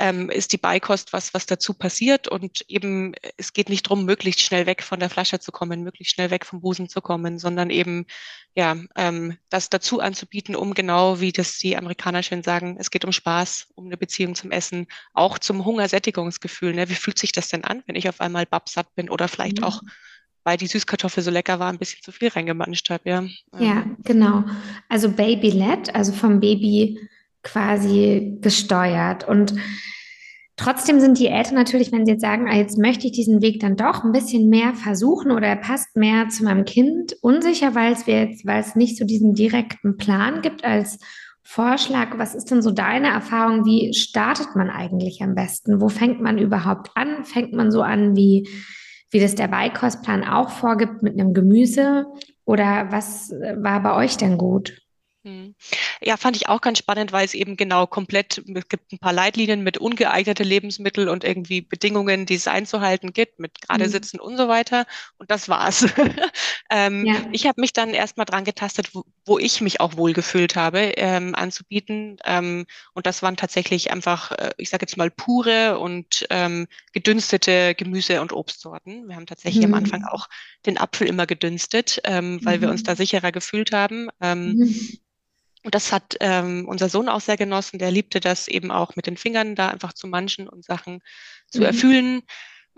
ähm, 0.00 0.30
ist 0.30 0.54
die 0.54 0.58
Beikost 0.58 1.12
was, 1.12 1.34
was 1.34 1.44
dazu 1.44 1.74
passiert. 1.74 2.26
Und 2.26 2.64
eben, 2.68 3.12
es 3.36 3.52
geht 3.52 3.68
nicht 3.68 3.86
darum, 3.86 4.06
möglichst 4.06 4.40
schnell 4.40 4.64
weg 4.64 4.82
von 4.82 4.98
der 4.98 5.10
Flasche 5.10 5.40
zu 5.40 5.52
kommen, 5.52 5.82
möglichst 5.82 6.14
schnell 6.14 6.30
weg 6.30 6.46
vom 6.46 6.62
Busen 6.62 6.88
zu 6.88 7.02
kommen, 7.02 7.38
sondern 7.38 7.68
eben, 7.68 8.06
ja, 8.54 8.76
ähm, 8.96 9.36
das 9.50 9.68
dazu 9.68 10.00
anzubieten, 10.00 10.56
um 10.56 10.72
genau, 10.72 11.20
wie 11.20 11.32
das 11.32 11.58
die 11.58 11.76
Amerikaner 11.76 12.22
schön 12.22 12.42
sagen, 12.42 12.76
es 12.80 12.90
geht 12.90 13.04
um 13.04 13.12
Spaß, 13.12 13.68
um 13.74 13.86
eine 13.86 13.98
Beziehung 13.98 14.34
zum 14.34 14.50
Essen, 14.50 14.86
auch 15.12 15.38
zum 15.38 15.66
Hungersättigungsgefühl. 15.66 16.72
Ne? 16.72 16.88
Wie 16.88 16.94
fühlt 16.94 17.18
sich 17.18 17.32
das 17.32 17.48
denn 17.48 17.64
an, 17.64 17.82
wenn 17.86 17.94
ich 17.94 18.08
auf 18.08 18.22
einmal 18.22 18.46
babsatt 18.46 18.94
bin 18.94 19.10
oder 19.10 19.28
vielleicht 19.28 19.58
mhm. 19.58 19.64
auch 19.64 19.82
weil 20.42 20.56
die 20.56 20.68
Süßkartoffel 20.68 21.22
so 21.22 21.30
lecker 21.30 21.58
war, 21.58 21.70
ein 21.70 21.78
bisschen 21.78 22.02
zu 22.02 22.12
viel 22.12 22.28
reingemanscht 22.28 22.88
habe, 22.88 23.10
ja. 23.10 23.24
Ja, 23.58 23.84
genau. 24.04 24.44
Also 24.88 25.10
Baby-led, 25.10 25.94
also 25.94 26.12
vom 26.12 26.40
Baby 26.40 26.98
quasi 27.42 28.38
gesteuert. 28.40 29.26
Und 29.26 29.54
trotzdem 30.56 31.00
sind 31.00 31.18
die 31.18 31.28
Eltern 31.28 31.54
natürlich, 31.54 31.92
wenn 31.92 32.04
sie 32.04 32.12
jetzt 32.12 32.22
sagen, 32.22 32.48
ah, 32.48 32.56
jetzt 32.56 32.78
möchte 32.78 33.06
ich 33.06 33.12
diesen 33.12 33.42
Weg 33.42 33.60
dann 33.60 33.76
doch 33.76 34.04
ein 34.04 34.12
bisschen 34.12 34.48
mehr 34.48 34.74
versuchen 34.74 35.30
oder 35.30 35.46
er 35.46 35.56
passt 35.56 35.96
mehr 35.96 36.28
zu 36.28 36.44
meinem 36.44 36.64
Kind, 36.64 37.16
unsicher, 37.22 37.74
weil 37.74 37.92
es 37.92 38.06
jetzt, 38.06 38.46
weil 38.46 38.60
es 38.60 38.76
nicht 38.76 38.96
so 38.96 39.04
diesen 39.04 39.34
direkten 39.34 39.96
Plan 39.96 40.42
gibt 40.42 40.64
als 40.64 40.98
Vorschlag. 41.42 42.16
Was 42.16 42.34
ist 42.34 42.50
denn 42.50 42.62
so 42.62 42.70
deine 42.70 43.08
Erfahrung? 43.08 43.64
Wie 43.64 43.92
startet 43.94 44.54
man 44.54 44.70
eigentlich 44.70 45.20
am 45.22 45.34
besten? 45.34 45.80
Wo 45.80 45.88
fängt 45.88 46.20
man 46.20 46.38
überhaupt 46.38 46.90
an? 46.94 47.24
Fängt 47.24 47.52
man 47.52 47.72
so 47.72 47.82
an, 47.82 48.14
wie, 48.14 48.48
wie 49.10 49.18
das 49.18 49.34
der 49.34 49.48
Beikostplan 49.48 50.22
auch 50.22 50.50
vorgibt 50.50 51.02
mit 51.02 51.18
einem 51.18 51.34
Gemüse? 51.34 52.06
Oder 52.44 52.88
was 52.90 53.30
war 53.30 53.82
bei 53.82 53.96
euch 53.96 54.16
denn 54.16 54.38
gut? 54.38 54.79
Hm. 55.22 55.54
Ja, 56.00 56.16
fand 56.16 56.36
ich 56.36 56.48
auch 56.48 56.62
ganz 56.62 56.78
spannend, 56.78 57.12
weil 57.12 57.26
es 57.26 57.34
eben 57.34 57.58
genau 57.58 57.86
komplett, 57.86 58.42
es 58.54 58.68
gibt 58.68 58.90
ein 58.90 58.98
paar 58.98 59.12
Leitlinien 59.12 59.62
mit 59.62 59.76
ungeeignete 59.76 60.42
Lebensmittel 60.42 61.10
und 61.10 61.24
irgendwie 61.24 61.60
Bedingungen, 61.60 62.24
die 62.24 62.36
es 62.36 62.48
einzuhalten 62.48 63.12
gibt, 63.12 63.38
mit 63.38 63.60
gerade 63.60 63.84
mhm. 63.84 63.90
sitzen 63.90 64.18
und 64.18 64.38
so 64.38 64.48
weiter. 64.48 64.86
Und 65.18 65.30
das 65.30 65.50
war's. 65.50 65.86
ähm, 66.70 67.04
ja. 67.04 67.16
Ich 67.32 67.46
habe 67.46 67.60
mich 67.60 67.74
dann 67.74 67.90
erstmal 67.90 68.24
dran 68.24 68.44
getastet, 68.44 68.94
wo, 68.94 69.04
wo, 69.26 69.38
ich 69.38 69.60
mich 69.60 69.80
auch 69.80 69.98
wohlgefühlt 69.98 70.56
habe, 70.56 70.94
ähm, 70.96 71.34
anzubieten. 71.34 72.16
Ähm, 72.24 72.64
und 72.94 73.06
das 73.06 73.22
waren 73.22 73.36
tatsächlich 73.36 73.92
einfach, 73.92 74.32
äh, 74.32 74.52
ich 74.56 74.70
sage 74.70 74.84
jetzt 74.84 74.96
mal, 74.96 75.10
pure 75.10 75.78
und 75.78 76.26
ähm, 76.30 76.66
gedünstete 76.94 77.74
Gemüse- 77.74 78.22
und 78.22 78.32
Obstsorten. 78.32 79.06
Wir 79.06 79.16
haben 79.16 79.26
tatsächlich 79.26 79.66
mhm. 79.66 79.74
am 79.74 79.84
Anfang 79.84 80.04
auch 80.04 80.28
den 80.64 80.78
Apfel 80.78 81.06
immer 81.06 81.26
gedünstet, 81.26 82.00
ähm, 82.04 82.40
weil 82.42 82.56
mhm. 82.56 82.62
wir 82.62 82.70
uns 82.70 82.84
da 82.84 82.96
sicherer 82.96 83.32
gefühlt 83.32 83.72
haben. 83.72 84.08
Und 85.62 85.74
das 85.74 85.92
hat 85.92 86.16
ähm, 86.20 86.66
unser 86.68 86.88
Sohn 86.88 87.08
auch 87.08 87.20
sehr 87.20 87.36
genossen. 87.36 87.78
Der 87.78 87.90
liebte 87.90 88.20
das 88.20 88.48
eben 88.48 88.70
auch 88.70 88.96
mit 88.96 89.06
den 89.06 89.16
Fingern 89.16 89.54
da 89.54 89.68
einfach 89.68 89.92
zu 89.92 90.06
manchen 90.06 90.48
und 90.48 90.64
Sachen 90.64 91.00
zu 91.48 91.60
mhm. 91.60 91.66
erfüllen. 91.66 92.22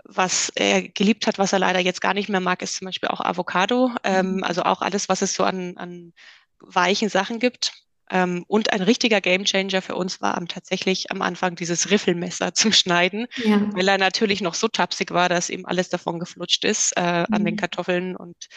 Was 0.03 0.51
er 0.55 0.89
geliebt 0.89 1.27
hat, 1.27 1.37
was 1.37 1.53
er 1.53 1.59
leider 1.59 1.79
jetzt 1.79 2.01
gar 2.01 2.13
nicht 2.13 2.27
mehr 2.27 2.41
mag, 2.41 2.61
ist 2.61 2.75
zum 2.75 2.85
Beispiel 2.85 3.09
auch 3.09 3.21
Avocado. 3.21 3.91
Ähm, 4.03 4.35
mhm. 4.35 4.43
also 4.43 4.63
auch 4.63 4.81
alles, 4.81 5.07
was 5.07 5.21
es 5.21 5.33
so 5.33 5.43
an, 5.43 5.77
an 5.77 6.13
weichen 6.59 7.09
Sachen 7.09 7.39
gibt. 7.39 7.71
Ähm, 8.09 8.43
und 8.47 8.73
ein 8.73 8.81
richtiger 8.81 9.21
Gamechanger 9.21 9.81
für 9.81 9.95
uns 9.95 10.19
war 10.19 10.35
am, 10.35 10.49
tatsächlich 10.49 11.09
am 11.09 11.21
Anfang 11.21 11.55
dieses 11.55 11.89
Riffelmesser 11.89 12.53
zum 12.53 12.73
Schneiden, 12.73 13.27
ja. 13.37 13.61
weil 13.73 13.87
er 13.87 13.97
natürlich 13.97 14.41
noch 14.41 14.55
so 14.55 14.67
tapsig 14.67 15.11
war, 15.11 15.29
dass 15.29 15.49
ihm 15.49 15.65
alles 15.65 15.89
davon 15.89 16.19
geflutscht 16.19 16.65
ist 16.65 16.93
äh, 16.97 17.21
mhm. 17.21 17.25
an 17.31 17.45
den 17.45 17.53
mhm. 17.55 17.59
Kartoffeln. 17.59 18.15
Und 18.17 18.47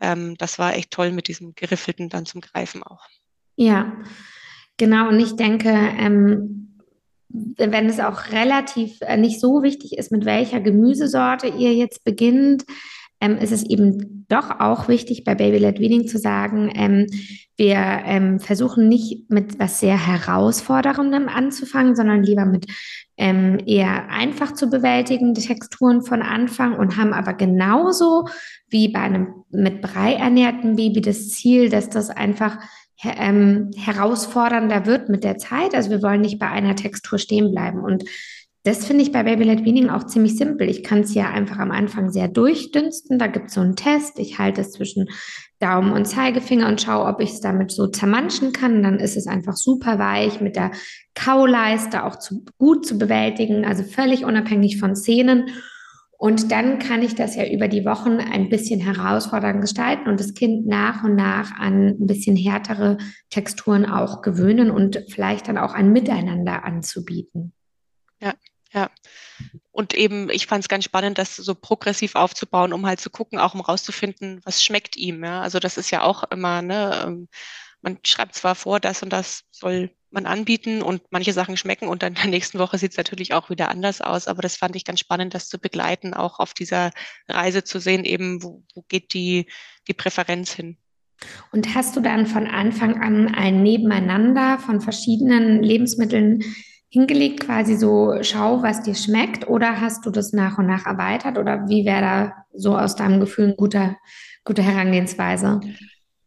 ähm, 0.00 0.36
das 0.36 0.58
war 0.58 0.74
echt 0.74 0.90
toll 0.90 1.10
mit 1.10 1.28
diesem 1.28 1.54
Geriffelten 1.54 2.10
dann 2.10 2.26
zum 2.26 2.42
Greifen 2.42 2.82
auch. 2.82 3.06
Ja, 3.62 3.92
genau. 4.76 5.08
Und 5.08 5.20
ich 5.20 5.36
denke, 5.36 5.68
ähm, 5.68 6.80
wenn 7.28 7.86
es 7.86 8.00
auch 8.00 8.32
relativ 8.32 9.00
äh, 9.02 9.16
nicht 9.16 9.40
so 9.40 9.62
wichtig 9.62 9.96
ist, 9.96 10.10
mit 10.10 10.24
welcher 10.24 10.60
Gemüsesorte 10.60 11.46
ihr 11.46 11.72
jetzt 11.74 12.02
beginnt, 12.02 12.64
ähm, 13.20 13.38
ist 13.38 13.52
es 13.52 13.62
eben 13.62 14.26
doch 14.28 14.58
auch 14.58 14.88
wichtig, 14.88 15.22
bei 15.22 15.36
Baby 15.36 15.58
Led 15.58 15.78
Weaning 15.78 16.08
zu 16.08 16.18
sagen, 16.18 16.72
ähm, 16.74 17.06
wir 17.56 17.76
ähm, 17.76 18.40
versuchen 18.40 18.88
nicht 18.88 19.30
mit 19.30 19.60
was 19.60 19.78
sehr 19.78 19.96
herausforderndem 19.96 21.28
anzufangen, 21.28 21.94
sondern 21.94 22.24
lieber 22.24 22.44
mit 22.44 22.66
ähm, 23.16 23.60
eher 23.64 24.08
einfach 24.10 24.54
zu 24.54 24.68
bewältigende 24.68 25.40
Texturen 25.40 26.02
von 26.02 26.20
Anfang 26.20 26.74
und 26.74 26.96
haben 26.96 27.12
aber 27.12 27.34
genauso 27.34 28.26
wie 28.68 28.88
bei 28.88 29.00
einem 29.00 29.28
mit 29.50 29.82
Brei 29.82 30.14
ernährten 30.14 30.74
Baby 30.74 31.02
das 31.02 31.28
Ziel, 31.28 31.68
dass 31.68 31.88
das 31.88 32.10
einfach 32.10 32.58
ähm, 33.02 33.70
herausfordernder 33.76 34.86
wird 34.86 35.08
mit 35.08 35.24
der 35.24 35.38
Zeit. 35.38 35.74
Also 35.74 35.90
wir 35.90 36.02
wollen 36.02 36.20
nicht 36.20 36.38
bei 36.38 36.48
einer 36.48 36.76
Textur 36.76 37.18
stehen 37.18 37.50
bleiben. 37.50 37.80
Und 37.80 38.04
das 38.64 38.86
finde 38.86 39.02
ich 39.02 39.10
bei 39.10 39.24
Baby 39.24 39.44
Led 39.44 39.64
Weaning 39.64 39.90
auch 39.90 40.06
ziemlich 40.06 40.36
simpel. 40.36 40.68
Ich 40.68 40.84
kann 40.84 41.00
es 41.00 41.14
ja 41.14 41.30
einfach 41.30 41.58
am 41.58 41.72
Anfang 41.72 42.10
sehr 42.12 42.28
durchdünsten. 42.28 43.18
Da 43.18 43.26
gibt 43.26 43.48
es 43.48 43.54
so 43.54 43.60
einen 43.60 43.74
Test. 43.74 44.20
Ich 44.20 44.38
halte 44.38 44.60
es 44.60 44.70
zwischen 44.70 45.08
Daumen 45.58 45.92
und 45.92 46.04
Zeigefinger 46.04 46.68
und 46.68 46.80
schaue, 46.80 47.06
ob 47.06 47.20
ich 47.20 47.30
es 47.30 47.40
damit 47.40 47.72
so 47.72 47.88
zermanschen 47.88 48.52
kann. 48.52 48.82
Dann 48.84 49.00
ist 49.00 49.16
es 49.16 49.26
einfach 49.26 49.56
super 49.56 49.98
weich 49.98 50.40
mit 50.40 50.54
der 50.54 50.70
Kauleiste 51.14 52.04
auch 52.04 52.16
zu, 52.20 52.44
gut 52.56 52.86
zu 52.86 52.98
bewältigen, 52.98 53.64
also 53.64 53.82
völlig 53.82 54.24
unabhängig 54.24 54.78
von 54.78 54.94
Szenen. 54.94 55.50
Und 56.22 56.52
dann 56.52 56.78
kann 56.78 57.02
ich 57.02 57.16
das 57.16 57.34
ja 57.34 57.44
über 57.48 57.66
die 57.66 57.84
Wochen 57.84 58.20
ein 58.20 58.48
bisschen 58.48 58.78
herausfordernd 58.78 59.60
gestalten 59.60 60.08
und 60.08 60.20
das 60.20 60.34
Kind 60.34 60.68
nach 60.68 61.02
und 61.02 61.16
nach 61.16 61.50
an 61.58 61.88
ein 62.00 62.06
bisschen 62.06 62.36
härtere 62.36 62.96
Texturen 63.28 63.84
auch 63.84 64.22
gewöhnen 64.22 64.70
und 64.70 65.02
vielleicht 65.08 65.48
dann 65.48 65.58
auch 65.58 65.74
ein 65.74 65.90
Miteinander 65.90 66.62
anzubieten. 66.62 67.52
Ja, 68.20 68.34
ja. 68.72 68.88
Und 69.72 69.94
eben, 69.94 70.30
ich 70.30 70.46
fand 70.46 70.62
es 70.62 70.68
ganz 70.68 70.84
spannend, 70.84 71.18
das 71.18 71.34
so 71.34 71.56
progressiv 71.56 72.14
aufzubauen, 72.14 72.72
um 72.72 72.86
halt 72.86 73.00
zu 73.00 73.10
gucken, 73.10 73.40
auch 73.40 73.54
um 73.54 73.60
rauszufinden, 73.60 74.42
was 74.44 74.62
schmeckt 74.62 74.96
ihm. 74.96 75.24
Ja? 75.24 75.40
Also 75.40 75.58
das 75.58 75.76
ist 75.76 75.90
ja 75.90 76.02
auch 76.02 76.22
immer, 76.30 76.62
ne, 76.62 77.02
ähm, 77.04 77.28
man 77.80 77.98
schreibt 78.04 78.36
zwar 78.36 78.54
vor, 78.54 78.78
das 78.78 79.02
und 79.02 79.12
das 79.12 79.42
soll 79.50 79.90
man 80.12 80.26
anbieten 80.26 80.82
und 80.82 81.02
manche 81.10 81.32
Sachen 81.32 81.56
schmecken 81.56 81.88
und 81.88 82.02
dann 82.02 82.12
in 82.14 82.22
der 82.22 82.30
nächsten 82.30 82.58
Woche 82.58 82.78
sieht 82.78 82.92
es 82.92 82.96
natürlich 82.96 83.34
auch 83.34 83.50
wieder 83.50 83.70
anders 83.70 84.00
aus. 84.00 84.28
Aber 84.28 84.42
das 84.42 84.56
fand 84.56 84.76
ich 84.76 84.84
ganz 84.84 85.00
spannend, 85.00 85.34
das 85.34 85.48
zu 85.48 85.58
begleiten, 85.58 86.14
auch 86.14 86.38
auf 86.38 86.54
dieser 86.54 86.90
Reise 87.28 87.64
zu 87.64 87.78
sehen, 87.78 88.04
eben 88.04 88.42
wo, 88.42 88.62
wo 88.74 88.82
geht 88.88 89.14
die, 89.14 89.46
die 89.88 89.94
Präferenz 89.94 90.52
hin. 90.52 90.76
Und 91.52 91.74
hast 91.74 91.96
du 91.96 92.00
dann 92.00 92.26
von 92.26 92.46
Anfang 92.46 93.00
an 93.00 93.34
ein 93.34 93.62
Nebeneinander 93.62 94.58
von 94.58 94.80
verschiedenen 94.80 95.62
Lebensmitteln 95.62 96.42
hingelegt, 96.88 97.40
quasi 97.40 97.76
so, 97.76 98.18
schau, 98.20 98.62
was 98.62 98.82
dir 98.82 98.94
schmeckt, 98.94 99.48
oder 99.48 99.80
hast 99.80 100.04
du 100.04 100.10
das 100.10 100.32
nach 100.32 100.58
und 100.58 100.66
nach 100.66 100.84
erweitert? 100.84 101.38
Oder 101.38 101.68
wie 101.68 101.86
wäre 101.86 102.00
da 102.00 102.32
so 102.52 102.76
aus 102.76 102.96
deinem 102.96 103.18
Gefühl 103.18 103.46
eine 103.46 103.56
gute, 103.56 103.96
gute 104.44 104.62
Herangehensweise? 104.62 105.60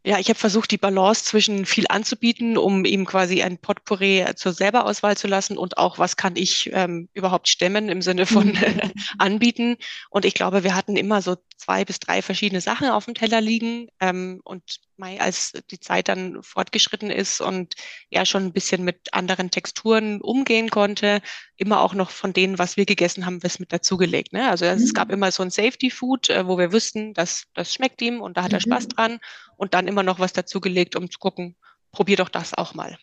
Ja, 0.06 0.20
ich 0.20 0.28
habe 0.28 0.38
versucht, 0.38 0.70
die 0.70 0.78
Balance 0.78 1.24
zwischen 1.24 1.66
viel 1.66 1.86
anzubieten, 1.88 2.56
um 2.56 2.84
ihm 2.84 3.06
quasi 3.06 3.42
ein 3.42 3.58
Potpourri 3.58 4.24
zur 4.36 4.52
Selberauswahl 4.52 5.16
zu 5.16 5.26
lassen 5.26 5.58
und 5.58 5.78
auch, 5.78 5.98
was 5.98 6.16
kann 6.16 6.36
ich 6.36 6.70
ähm, 6.72 7.08
überhaupt 7.12 7.48
stemmen 7.48 7.88
im 7.88 8.00
Sinne 8.00 8.24
von 8.24 8.50
mhm. 8.50 8.92
anbieten. 9.18 9.76
Und 10.08 10.24
ich 10.24 10.34
glaube, 10.34 10.62
wir 10.62 10.76
hatten 10.76 10.96
immer 10.96 11.22
so 11.22 11.34
zwei 11.56 11.84
bis 11.84 11.98
drei 11.98 12.22
verschiedene 12.22 12.60
Sachen 12.60 12.88
auf 12.88 13.06
dem 13.06 13.14
Teller 13.14 13.40
liegen. 13.40 13.88
Ähm, 14.00 14.40
und 14.44 14.62
Mai, 14.96 15.20
als 15.20 15.52
die 15.70 15.80
Zeit 15.80 16.08
dann 16.08 16.42
fortgeschritten 16.42 17.10
ist 17.10 17.40
und 17.40 17.74
er 18.10 18.26
schon 18.26 18.44
ein 18.44 18.52
bisschen 18.52 18.84
mit 18.84 19.12
anderen 19.12 19.50
Texturen 19.50 20.20
umgehen 20.20 20.70
konnte, 20.70 21.20
immer 21.56 21.80
auch 21.80 21.94
noch 21.94 22.10
von 22.10 22.32
denen, 22.32 22.58
was 22.58 22.76
wir 22.76 22.86
gegessen 22.86 23.26
haben, 23.26 23.42
was 23.42 23.58
mit 23.58 23.72
dazugelegt. 23.72 24.32
Ne? 24.32 24.48
Also 24.48 24.64
mhm. 24.64 24.72
es 24.72 24.94
gab 24.94 25.10
immer 25.10 25.30
so 25.32 25.42
ein 25.42 25.50
Safety 25.50 25.90
Food, 25.90 26.30
äh, 26.30 26.46
wo 26.46 26.58
wir 26.58 26.72
wussten, 26.72 27.14
dass 27.14 27.44
das 27.54 27.72
schmeckt 27.72 28.00
ihm 28.02 28.20
und 28.20 28.36
da 28.36 28.44
hat 28.44 28.52
mhm. 28.52 28.56
er 28.56 28.60
Spaß 28.60 28.88
dran 28.88 29.18
und 29.56 29.74
dann 29.74 29.88
immer 29.88 30.02
noch 30.02 30.18
was 30.18 30.32
dazugelegt, 30.32 30.96
um 30.96 31.10
zu 31.10 31.18
gucken, 31.18 31.56
probier 31.92 32.16
doch 32.16 32.28
das 32.28 32.54
auch 32.54 32.74
mal. 32.74 32.96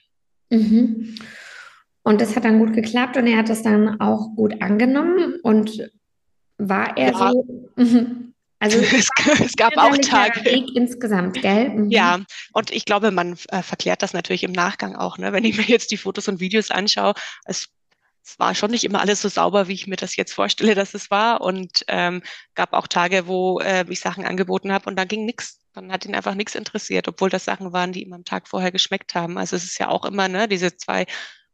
Mhm. 0.50 1.16
Und 2.04 2.22
das 2.22 2.36
hat 2.36 2.44
dann 2.44 2.60
gut 2.60 2.74
geklappt 2.74 3.18
und 3.18 3.28
er 3.28 3.38
hat 3.38 3.50
das 3.50 3.64
dann 3.64 4.00
auch 4.02 4.36
gut 4.36 4.62
angenommen 4.62 5.40
und 5.42 5.90
war 6.58 6.98
er 6.98 7.12
ja. 7.12 7.32
so. 7.32 7.72
Also 8.64 8.80
es, 8.98 9.10
es 9.42 9.56
gab 9.58 9.76
auch 9.76 9.98
Tage. 9.98 10.46
Weg 10.46 10.74
insgesamt, 10.74 11.42
gell? 11.42 11.70
Mhm. 11.70 11.92
Ja, 11.92 12.22
und 12.54 12.72
ich 12.72 12.86
glaube, 12.86 13.12
man 13.12 13.38
äh, 13.50 13.62
verklärt 13.62 14.02
das 14.02 14.14
natürlich 14.14 14.44
im 14.44 14.54
Nachgang 14.54 14.96
auch. 14.96 15.18
Ne? 15.18 15.34
Wenn 15.34 15.44
ich 15.44 15.58
mir 15.58 15.66
jetzt 15.66 15.92
die 15.92 15.98
Fotos 15.98 16.30
und 16.30 16.40
Videos 16.40 16.72
anschaue, 16.72 17.14
es, 17.44 17.68
es, 18.24 18.40
war 18.40 18.56
schon 18.56 18.72
nicht 18.72 18.86
immer 18.86 19.02
alles 19.02 19.22
so 19.22 19.28
sauber, 19.28 19.68
wie 19.68 19.74
ich 19.74 19.88
mir 19.88 19.98
das 19.98 20.16
jetzt 20.16 20.34
vorstelle, 20.34 20.76
dass 20.76 20.94
es 20.94 21.12
war. 21.12 21.42
Und 21.42 21.84
ähm, 21.90 22.24
gab 22.56 22.72
auch 22.72 22.88
Tage, 22.88 23.28
wo 23.28 23.60
äh, 23.60 23.84
ich 23.90 24.00
Sachen 24.00 24.24
angeboten 24.24 24.72
habe 24.72 24.90
und 24.90 24.96
da 24.96 25.04
ging 25.04 25.26
nichts. 25.26 25.60
Dann 25.74 25.92
hat 25.92 26.06
ihn 26.06 26.16
einfach 26.16 26.36
nichts 26.36 26.56
interessiert, 26.56 27.10
obwohl 27.10 27.30
das 27.30 27.44
Sachen 27.44 27.74
waren, 27.74 27.92
die 27.92 28.04
ihm 28.04 28.14
am 28.14 28.24
Tag 28.24 28.48
vorher 28.48 28.72
geschmeckt 28.72 29.14
haben. 29.14 29.38
Also 29.38 29.58
es 29.58 29.66
ist 29.66 29.78
ja 29.78 29.90
auch 29.90 30.06
immer 30.06 30.30
ne, 30.30 30.48
diese 30.48 30.78
zwei, 30.78 31.02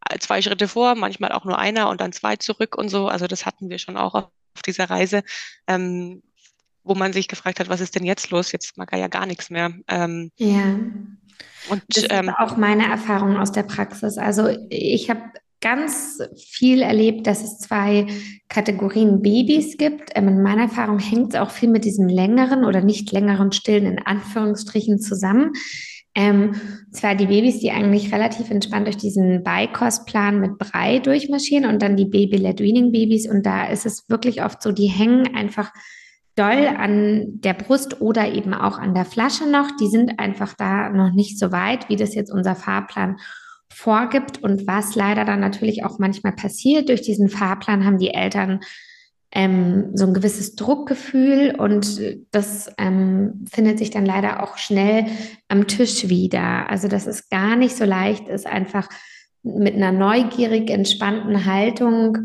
äh, 0.08 0.20
zwei 0.20 0.44
Schritte 0.44 0.68
vor, 0.68 0.94
manchmal 0.94 1.32
auch 1.32 1.46
nur 1.46 1.58
einer 1.58 1.90
und 1.90 2.02
dann 2.02 2.12
zwei 2.12 2.36
zurück 2.36 2.78
und 2.78 2.90
so. 2.90 3.08
Also 3.08 3.26
das 3.26 3.48
hatten 3.48 3.72
wir 3.72 3.80
schon 3.80 3.98
auch 3.98 4.14
auf 4.14 4.30
dieser 4.64 4.92
Reise. 4.92 5.24
Ähm, 5.68 6.22
wo 6.90 6.96
man 6.96 7.14
sich 7.14 7.28
gefragt 7.28 7.60
hat, 7.60 7.70
was 7.70 7.82
ist 7.82 7.96
denn 7.96 8.04
jetzt 8.04 8.32
los? 8.32 8.52
Jetzt 8.52 8.76
mag 8.78 8.92
er 8.92 9.00
ja 9.00 9.08
gar 9.08 9.28
nichts 9.28 9.50
mehr. 9.52 9.72
Ähm, 9.88 10.32
ja. 10.38 10.80
Und 11.70 11.84
das 11.88 12.06
ähm, 12.10 12.30
ist 12.30 12.36
auch 12.40 12.58
meine 12.58 12.90
Erfahrung 12.90 13.38
aus 13.38 13.52
der 13.52 13.64
Praxis. 13.64 14.18
Also 14.18 14.50
ich 14.70 15.10
habe 15.10 15.22
ganz 15.62 16.20
viel 16.36 16.82
erlebt, 16.82 17.28
dass 17.28 17.44
es 17.44 17.60
zwei 17.60 18.08
Kategorien 18.48 19.22
Babys 19.22 19.78
gibt. 19.78 20.10
Ähm, 20.16 20.30
in 20.30 20.42
meiner 20.42 20.64
Erfahrung 20.64 20.98
hängt 20.98 21.34
es 21.34 21.40
auch 21.40 21.52
viel 21.52 21.70
mit 21.70 21.86
diesem 21.86 22.08
längeren 22.08 22.66
oder 22.66 22.82
nicht 22.82 23.12
längeren 23.12 23.52
Stillen 23.52 23.86
in 23.86 24.00
Anführungsstrichen 24.00 25.00
zusammen. 25.00 25.52
Ähm, 26.16 26.56
zwar 26.92 27.14
die 27.14 27.28
Babys, 27.28 27.60
die 27.60 27.70
eigentlich 27.70 28.12
relativ 28.12 28.50
entspannt 28.50 28.88
durch 28.88 28.98
diesen 28.98 29.44
Beikostplan 29.44 30.40
mit 30.40 30.58
Brei 30.58 30.98
durchmarschieren 30.98 31.66
und 31.66 31.84
dann 31.84 31.98
die 31.98 32.06
Baby-Led-Weaning-Babys. 32.06 33.30
Und 33.30 33.46
da 33.46 33.68
ist 33.68 33.86
es 33.86 34.10
wirklich 34.10 34.44
oft 34.44 34.64
so, 34.64 34.72
die 34.72 34.88
hängen 34.88 35.36
einfach 35.36 35.72
doll 36.40 36.68
an 36.68 37.42
der 37.42 37.54
Brust 37.54 38.02
oder 38.02 38.32
eben 38.32 38.54
auch 38.54 38.78
an 38.78 38.94
der 38.94 39.06
Flasche 39.06 39.46
noch. 39.46 39.70
Die 39.80 39.88
sind 39.88 40.20
einfach 40.20 40.54
da 40.54 40.90
noch 40.90 41.12
nicht 41.12 41.38
so 41.38 41.52
weit, 41.52 41.90
wie 41.90 41.98
das 41.98 42.16
jetzt 42.16 42.32
unser 42.32 42.56
Fahrplan 42.56 43.18
vorgibt. 43.72 44.42
Und 44.42 44.66
was 44.66 44.96
leider 44.96 45.26
dann 45.26 45.42
natürlich 45.42 45.84
auch 45.84 46.00
manchmal 46.00 46.34
passiert, 46.34 46.90
durch 46.90 47.02
diesen 47.02 47.30
Fahrplan 47.30 47.86
haben 47.86 47.98
die 47.98 48.14
Eltern 48.14 48.62
ähm, 49.32 49.92
so 49.94 50.08
ein 50.08 50.14
gewisses 50.14 50.56
Druckgefühl 50.56 51.56
und 51.56 52.02
das 52.32 52.72
ähm, 52.80 53.46
findet 53.52 53.78
sich 53.78 53.92
dann 53.92 54.06
leider 54.06 54.42
auch 54.42 54.58
schnell 54.58 55.06
am 55.50 55.68
Tisch 55.68 56.10
wieder. 56.10 56.70
Also 56.70 56.88
dass 56.88 57.06
es 57.06 57.30
gar 57.30 57.56
nicht 57.56 57.76
so 57.76 57.86
leicht 57.86 58.28
ist, 58.28 58.48
einfach 58.48 58.90
mit 59.44 59.76
einer 59.76 59.92
neugierig 59.92 60.70
entspannten 60.70 61.46
Haltung 61.46 62.18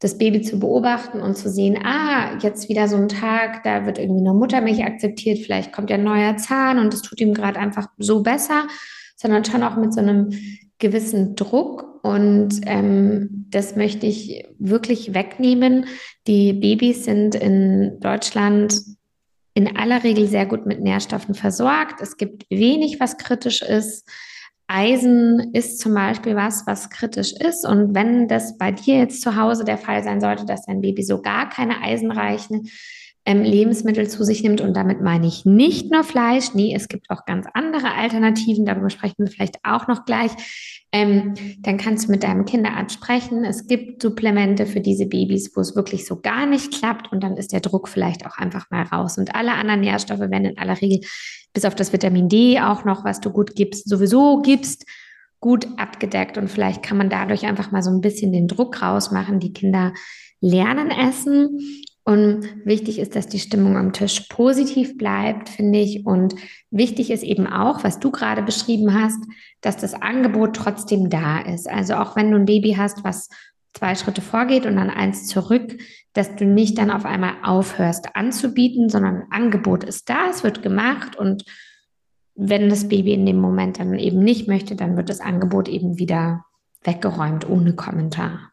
das 0.00 0.16
Baby 0.16 0.42
zu 0.42 0.60
beobachten 0.60 1.20
und 1.20 1.36
zu 1.36 1.50
sehen, 1.50 1.78
ah, 1.82 2.38
jetzt 2.40 2.68
wieder 2.68 2.88
so 2.88 2.96
ein 2.96 3.08
Tag, 3.08 3.64
da 3.64 3.84
wird 3.84 3.98
irgendwie 3.98 4.22
nur 4.22 4.34
Muttermilch 4.34 4.84
akzeptiert, 4.84 5.38
vielleicht 5.38 5.72
kommt 5.72 5.90
ja 5.90 5.96
ein 5.96 6.04
neuer 6.04 6.36
Zahn 6.36 6.78
und 6.78 6.94
es 6.94 7.02
tut 7.02 7.20
ihm 7.20 7.34
gerade 7.34 7.58
einfach 7.58 7.88
so 7.98 8.22
besser, 8.22 8.68
sondern 9.16 9.44
schon 9.44 9.64
auch 9.64 9.76
mit 9.76 9.92
so 9.92 10.00
einem 10.00 10.30
gewissen 10.78 11.34
Druck. 11.34 11.84
Und 12.02 12.60
ähm, 12.66 13.46
das 13.50 13.74
möchte 13.74 14.06
ich 14.06 14.46
wirklich 14.58 15.14
wegnehmen. 15.14 15.86
Die 16.26 16.52
Babys 16.52 17.04
sind 17.04 17.34
in 17.34 17.98
Deutschland 18.00 18.80
in 19.54 19.76
aller 19.76 20.04
Regel 20.04 20.28
sehr 20.28 20.46
gut 20.46 20.66
mit 20.66 20.80
Nährstoffen 20.80 21.34
versorgt. 21.34 22.00
Es 22.00 22.16
gibt 22.16 22.46
wenig, 22.48 23.00
was 23.00 23.18
kritisch 23.18 23.60
ist. 23.60 24.08
Eisen 24.68 25.54
ist 25.54 25.80
zum 25.80 25.94
Beispiel 25.94 26.36
was, 26.36 26.66
was 26.66 26.90
kritisch 26.90 27.32
ist. 27.32 27.66
Und 27.66 27.94
wenn 27.94 28.28
das 28.28 28.58
bei 28.58 28.70
dir 28.70 28.98
jetzt 28.98 29.22
zu 29.22 29.34
Hause 29.34 29.64
der 29.64 29.78
Fall 29.78 30.04
sein 30.04 30.20
sollte, 30.20 30.44
dass 30.44 30.66
dein 30.66 30.82
Baby 30.82 31.02
so 31.02 31.22
gar 31.22 31.48
keine 31.48 31.80
eisenreichen 31.82 32.68
ähm, 33.28 33.42
Lebensmittel 33.42 34.08
zu 34.08 34.24
sich 34.24 34.42
nimmt. 34.42 34.62
Und 34.62 34.74
damit 34.74 35.02
meine 35.02 35.26
ich 35.26 35.44
nicht 35.44 35.92
nur 35.92 36.02
Fleisch. 36.02 36.54
Nee, 36.54 36.74
es 36.74 36.88
gibt 36.88 37.10
auch 37.10 37.26
ganz 37.26 37.46
andere 37.52 37.92
Alternativen. 37.92 38.64
Darüber 38.64 38.88
sprechen 38.88 39.16
wir 39.18 39.26
vielleicht 39.26 39.58
auch 39.64 39.86
noch 39.86 40.06
gleich. 40.06 40.30
Ähm, 40.92 41.34
dann 41.58 41.76
kannst 41.76 42.08
du 42.08 42.10
mit 42.10 42.22
deinem 42.22 42.46
Kinderarzt 42.46 42.94
sprechen. 42.94 43.44
Es 43.44 43.66
gibt 43.66 44.00
Supplemente 44.00 44.64
für 44.64 44.80
diese 44.80 45.04
Babys, 45.04 45.52
wo 45.54 45.60
es 45.60 45.76
wirklich 45.76 46.06
so 46.06 46.18
gar 46.18 46.46
nicht 46.46 46.72
klappt. 46.72 47.12
Und 47.12 47.22
dann 47.22 47.36
ist 47.36 47.52
der 47.52 47.60
Druck 47.60 47.90
vielleicht 47.90 48.24
auch 48.24 48.38
einfach 48.38 48.70
mal 48.70 48.84
raus. 48.84 49.18
Und 49.18 49.34
alle 49.34 49.52
anderen 49.52 49.82
Nährstoffe 49.82 50.20
werden 50.20 50.46
in 50.46 50.58
aller 50.58 50.80
Regel, 50.80 51.00
bis 51.52 51.66
auf 51.66 51.74
das 51.74 51.92
Vitamin 51.92 52.30
D 52.30 52.58
auch 52.58 52.86
noch, 52.86 53.04
was 53.04 53.20
du 53.20 53.28
gut 53.28 53.54
gibst, 53.54 53.90
sowieso 53.90 54.40
gibst, 54.40 54.86
gut 55.38 55.68
abgedeckt. 55.76 56.38
Und 56.38 56.48
vielleicht 56.48 56.82
kann 56.82 56.96
man 56.96 57.10
dadurch 57.10 57.44
einfach 57.44 57.72
mal 57.72 57.82
so 57.82 57.90
ein 57.90 58.00
bisschen 58.00 58.32
den 58.32 58.48
Druck 58.48 58.80
rausmachen. 58.80 59.38
Die 59.38 59.52
Kinder 59.52 59.92
lernen 60.40 60.90
essen 60.90 61.58
und 62.08 62.64
wichtig 62.64 62.98
ist, 63.00 63.16
dass 63.16 63.26
die 63.26 63.38
Stimmung 63.38 63.76
am 63.76 63.92
Tisch 63.92 64.20
positiv 64.30 64.96
bleibt, 64.96 65.50
finde 65.50 65.78
ich. 65.78 66.06
Und 66.06 66.34
wichtig 66.70 67.10
ist 67.10 67.22
eben 67.22 67.46
auch, 67.46 67.84
was 67.84 68.00
du 68.00 68.10
gerade 68.10 68.40
beschrieben 68.40 68.94
hast, 68.94 69.22
dass 69.60 69.76
das 69.76 69.92
Angebot 69.92 70.56
trotzdem 70.56 71.10
da 71.10 71.40
ist. 71.40 71.68
Also 71.68 71.96
auch 71.96 72.16
wenn 72.16 72.30
du 72.30 72.38
ein 72.38 72.46
Baby 72.46 72.76
hast, 72.78 73.04
was 73.04 73.28
zwei 73.74 73.94
Schritte 73.94 74.22
vorgeht 74.22 74.64
und 74.64 74.76
dann 74.76 74.88
eins 74.88 75.26
zurück, 75.26 75.76
dass 76.14 76.34
du 76.34 76.46
nicht 76.46 76.78
dann 76.78 76.90
auf 76.90 77.04
einmal 77.04 77.34
aufhörst 77.42 78.16
anzubieten, 78.16 78.88
sondern 78.88 79.24
Angebot 79.28 79.84
ist 79.84 80.08
da, 80.08 80.30
es 80.30 80.42
wird 80.42 80.62
gemacht 80.62 81.14
und 81.14 81.44
wenn 82.34 82.70
das 82.70 82.88
Baby 82.88 83.12
in 83.12 83.26
dem 83.26 83.38
Moment 83.38 83.80
dann 83.80 83.92
eben 83.98 84.20
nicht 84.20 84.48
möchte, 84.48 84.76
dann 84.76 84.96
wird 84.96 85.10
das 85.10 85.20
Angebot 85.20 85.68
eben 85.68 85.98
wieder 85.98 86.46
weggeräumt 86.84 87.46
ohne 87.50 87.74
Kommentar. 87.74 88.50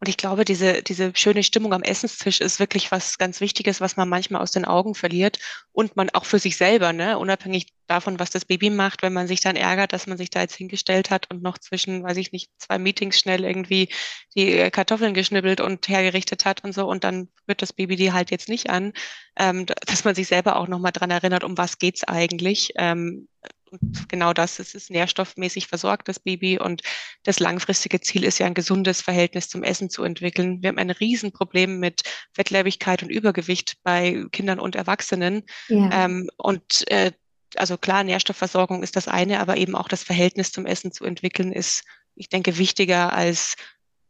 Und 0.00 0.08
ich 0.08 0.16
glaube, 0.16 0.46
diese, 0.46 0.82
diese 0.82 1.12
schöne 1.14 1.42
Stimmung 1.42 1.74
am 1.74 1.82
Essenstisch 1.82 2.40
ist 2.40 2.58
wirklich 2.58 2.90
was 2.90 3.18
ganz 3.18 3.42
Wichtiges, 3.42 3.82
was 3.82 3.98
man 3.98 4.08
manchmal 4.08 4.40
aus 4.40 4.50
den 4.50 4.64
Augen 4.64 4.94
verliert. 4.94 5.38
Und 5.72 5.94
man 5.94 6.08
auch 6.10 6.24
für 6.24 6.38
sich 6.38 6.56
selber, 6.56 6.94
ne, 6.94 7.18
unabhängig 7.18 7.66
davon, 7.86 8.18
was 8.18 8.30
das 8.30 8.46
Baby 8.46 8.70
macht, 8.70 9.02
wenn 9.02 9.12
man 9.12 9.26
sich 9.26 9.42
dann 9.42 9.56
ärgert, 9.56 9.92
dass 9.92 10.06
man 10.06 10.16
sich 10.16 10.30
da 10.30 10.40
jetzt 10.40 10.54
hingestellt 10.54 11.10
hat 11.10 11.30
und 11.30 11.42
noch 11.42 11.58
zwischen, 11.58 12.02
weiß 12.02 12.16
ich 12.16 12.32
nicht, 12.32 12.50
zwei 12.56 12.78
Meetings 12.78 13.18
schnell 13.18 13.44
irgendwie 13.44 13.90
die 14.34 14.52
äh, 14.52 14.70
Kartoffeln 14.70 15.12
geschnibbelt 15.12 15.60
und 15.60 15.86
hergerichtet 15.86 16.46
hat 16.46 16.64
und 16.64 16.72
so. 16.72 16.88
Und 16.88 17.04
dann 17.04 17.28
wird 17.46 17.60
das 17.60 17.74
Baby 17.74 17.96
die 17.96 18.12
halt 18.12 18.30
jetzt 18.30 18.48
nicht 18.48 18.70
an, 18.70 18.94
ähm, 19.36 19.66
dass 19.66 20.04
man 20.04 20.14
sich 20.14 20.28
selber 20.28 20.56
auch 20.56 20.66
nochmal 20.68 20.92
dran 20.92 21.10
erinnert, 21.10 21.44
um 21.44 21.58
was 21.58 21.78
geht's 21.78 22.04
eigentlich. 22.04 22.72
Ähm, 22.76 23.28
und 23.70 24.08
genau 24.08 24.32
das, 24.32 24.58
es 24.58 24.74
ist 24.74 24.90
nährstoffmäßig 24.90 25.66
versorgt, 25.66 26.08
das 26.08 26.18
Baby. 26.18 26.58
Und 26.58 26.82
das 27.22 27.40
langfristige 27.40 28.00
Ziel 28.00 28.24
ist 28.24 28.38
ja 28.38 28.46
ein 28.46 28.54
gesundes 28.54 29.00
Verhältnis 29.00 29.48
zum 29.48 29.62
Essen 29.62 29.90
zu 29.90 30.02
entwickeln. 30.02 30.62
Wir 30.62 30.68
haben 30.68 30.78
ein 30.78 30.90
Riesenproblem 30.90 31.78
mit 31.78 32.02
Fettleibigkeit 32.32 33.02
und 33.02 33.10
Übergewicht 33.10 33.76
bei 33.82 34.24
Kindern 34.32 34.60
und 34.60 34.76
Erwachsenen. 34.76 35.44
Ja. 35.68 36.04
Ähm, 36.04 36.28
und 36.36 36.90
äh, 36.90 37.12
also 37.56 37.76
klar, 37.76 38.04
Nährstoffversorgung 38.04 38.82
ist 38.82 38.96
das 38.96 39.08
eine, 39.08 39.40
aber 39.40 39.56
eben 39.56 39.74
auch 39.74 39.88
das 39.88 40.02
Verhältnis 40.02 40.52
zum 40.52 40.66
Essen 40.66 40.92
zu 40.92 41.04
entwickeln 41.04 41.52
ist, 41.52 41.84
ich 42.14 42.28
denke, 42.28 42.58
wichtiger 42.58 43.12
als 43.12 43.56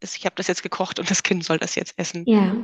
ich 0.02 0.24
habe 0.24 0.34
das 0.36 0.46
jetzt 0.46 0.62
gekocht 0.62 0.98
und 0.98 1.10
das 1.10 1.22
Kind 1.22 1.44
soll 1.44 1.58
das 1.58 1.74
jetzt 1.74 1.98
essen. 1.98 2.24
Ja. 2.26 2.56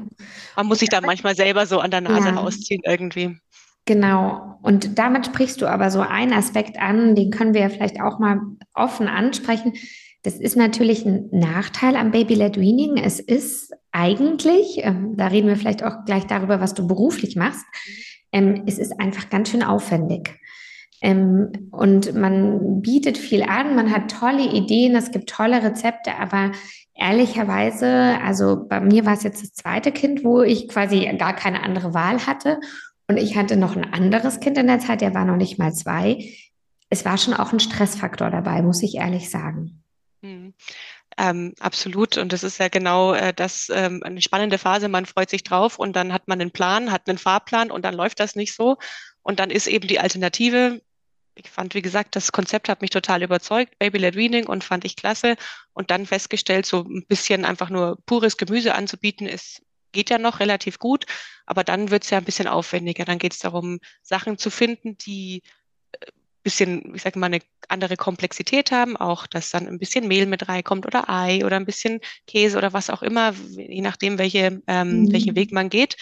Man 0.57 0.67
muss 0.67 0.79
sich 0.79 0.88
da 0.88 1.00
manchmal 1.00 1.37
selber 1.37 1.67
so 1.67 1.81
an 1.81 1.91
der 1.91 2.00
Nase 2.00 2.29
ja. 2.29 2.35
rausziehen 2.35 2.81
irgendwie. 2.85 3.38
Genau. 3.87 4.59
Und 4.62 4.99
damit 4.99 5.26
sprichst 5.26 5.62
du 5.62 5.66
aber 5.66 5.90
so 5.90 6.00
einen 6.00 6.33
Aspekt 6.33 6.78
an, 6.78 7.14
den 7.14 7.31
können 7.31 7.55
wir 7.55 7.62
ja 7.62 7.68
vielleicht 7.68 8.01
auch 8.01 8.18
mal 8.18 8.40
offen 8.75 9.07
ansprechen. 9.07 9.75
Das 10.22 10.35
ist 10.35 10.57
natürlich 10.57 11.07
ein 11.07 11.29
Nachteil 11.31 11.94
am 11.94 12.11
Baby-led 12.11 12.59
Weaning. 12.59 12.96
Es 12.96 13.20
ist 13.20 13.72
eigentlich, 13.92 14.81
ähm, 14.85 15.16
da 15.16 15.29
reden 15.29 15.49
wir 15.49 15.57
vielleicht 15.57 15.85
auch 15.85 16.05
gleich 16.05 16.27
darüber, 16.27 16.61
was 16.61 16.75
du 16.75 16.87
beruflich 16.87 17.37
machst, 17.37 17.64
ähm, 18.33 18.64
es 18.66 18.79
ist 18.79 18.99
einfach 19.01 19.31
ganz 19.31 19.51
schön 19.51 19.62
aufwendig. 19.62 20.35
Ähm, 21.01 21.68
und 21.70 22.14
man 22.14 22.83
bietet 22.83 23.18
viel 23.18 23.42
an, 23.42 23.77
man 23.77 23.92
hat 23.92 24.11
tolle 24.11 24.51
Ideen, 24.53 24.96
es 24.96 25.12
gibt 25.12 25.29
tolle 25.29 25.62
Rezepte, 25.62 26.16
aber 26.18 26.53
ehrlicherweise, 26.94 28.18
also 28.22 28.66
bei 28.68 28.81
mir 28.81 29.07
war 29.07 29.12
es 29.12 29.22
jetzt 29.22 29.42
das 29.42 29.53
zweite 29.53 29.92
Kind, 29.92 30.25
wo 30.25 30.42
ich 30.42 30.68
quasi 30.68 31.07
gar 31.18 31.37
keine 31.37 31.62
andere 31.62 31.94
Wahl 31.94 32.27
hatte. 32.27 32.59
Und 33.09 33.19
ich 33.19 33.37
hatte 33.37 33.57
noch 33.57 33.77
ein 33.77 33.92
anderes 33.92 34.40
Kind 34.40 34.59
in 34.59 34.66
der 34.66 34.81
Zeit, 34.81 35.01
der 35.01 35.14
war 35.14 35.25
noch 35.25 35.37
nicht 35.37 35.59
mal 35.59 35.73
zwei. 35.73 36.29
Es 36.90 37.05
war 37.05 37.19
schon 37.19 37.35
auch 37.35 37.53
ein 37.53 37.61
Stressfaktor 37.61 38.31
dabei, 38.31 38.62
muss 38.62 38.83
ich 38.83 38.97
ehrlich 38.97 39.31
sagen. 39.31 39.83
Mhm. 40.23 40.55
Ähm, 41.19 41.55
absolut. 41.61 42.19
Und 42.19 42.33
das 42.33 42.42
ist 42.45 42.59
ja 42.59 42.69
genau 42.69 43.14
äh, 43.14 43.33
das 43.33 43.71
ähm, 43.73 44.03
eine 44.05 44.21
spannende 44.21 44.59
Phase. 44.59 44.88
Man 44.88 45.07
freut 45.07 45.31
sich 45.31 45.45
drauf 45.45 45.79
und 45.79 45.97
dann 45.97 46.12
hat 46.12 46.29
man 46.29 46.40
einen 46.40 46.51
Plan, 46.51 46.92
hat 46.92 47.09
einen 47.09 47.19
Fahrplan 47.19 47.71
und 47.71 47.85
dann 47.85 47.95
läuft 47.95 48.21
das 48.21 48.37
nicht 48.37 48.55
so. 48.55 48.77
Und 49.23 49.40
dann 49.40 49.51
ist 49.51 49.66
eben 49.66 49.88
die 49.88 49.99
Alternative. 49.99 50.83
Ich 51.35 51.51
fand, 51.51 51.75
wie 51.75 51.83
gesagt, 51.83 52.16
das 52.16 52.33
Konzept 52.33 52.69
hat 52.69 52.81
mich 52.81 52.90
total 52.90 53.23
überzeugt, 53.23 53.79
Baby-led 53.79 54.14
Weaning 54.14 54.47
und 54.47 54.64
fand 54.64 54.85
ich 54.85 54.97
klasse. 54.97 55.37
Und 55.73 55.90
dann 55.90 56.07
festgestellt, 56.07 56.66
so 56.66 56.83
ein 56.83 57.07
bisschen 57.07 57.45
einfach 57.45 57.71
nur 57.71 57.99
pures 58.07 58.37
Gemüse 58.37 58.75
anzubieten, 58.75 59.27
ist 59.27 59.62
geht 59.96 60.11
ja 60.11 60.18
noch 60.18 60.38
relativ 60.38 60.78
gut, 60.78 61.06
aber 61.46 61.64
dann 61.64 61.90
wird 61.90 62.04
es 62.04 62.11
ja 62.11 62.18
ein 62.18 62.24
bisschen 62.24 62.46
aufwendiger. 62.46 63.04
Dann 63.04 63.18
geht 63.18 63.32
es 63.32 63.40
darum, 63.40 63.80
Sachen 64.02 64.38
zu 64.38 64.50
finden, 64.50 64.96
die 64.98 65.42
ein 66.00 66.09
äh, 66.09 66.12
bisschen, 66.44 66.94
ich 66.94 67.02
sage 67.02 67.18
mal, 67.18 67.26
eine 67.26 67.40
andere 67.68 67.96
Komplexität 67.96 68.70
haben, 68.70 68.96
auch 68.96 69.26
dass 69.26 69.50
dann 69.50 69.66
ein 69.66 69.78
bisschen 69.78 70.06
Mehl 70.06 70.26
mit 70.26 70.48
reinkommt 70.48 70.87
oder 70.87 71.11
Ei 71.11 71.44
oder 71.44 71.56
ein 71.56 71.66
bisschen 71.66 72.00
Käse 72.26 72.59
oder 72.59 72.72
was 72.72 72.90
auch 72.90 73.02
immer, 73.02 73.32
je 73.56 73.80
nachdem, 73.80 74.18
welche, 74.18 74.62
ähm, 74.68 75.02
mhm. 75.02 75.12
welchen 75.12 75.35
Weg 75.35 75.50
man 75.50 75.70
geht. 75.70 75.96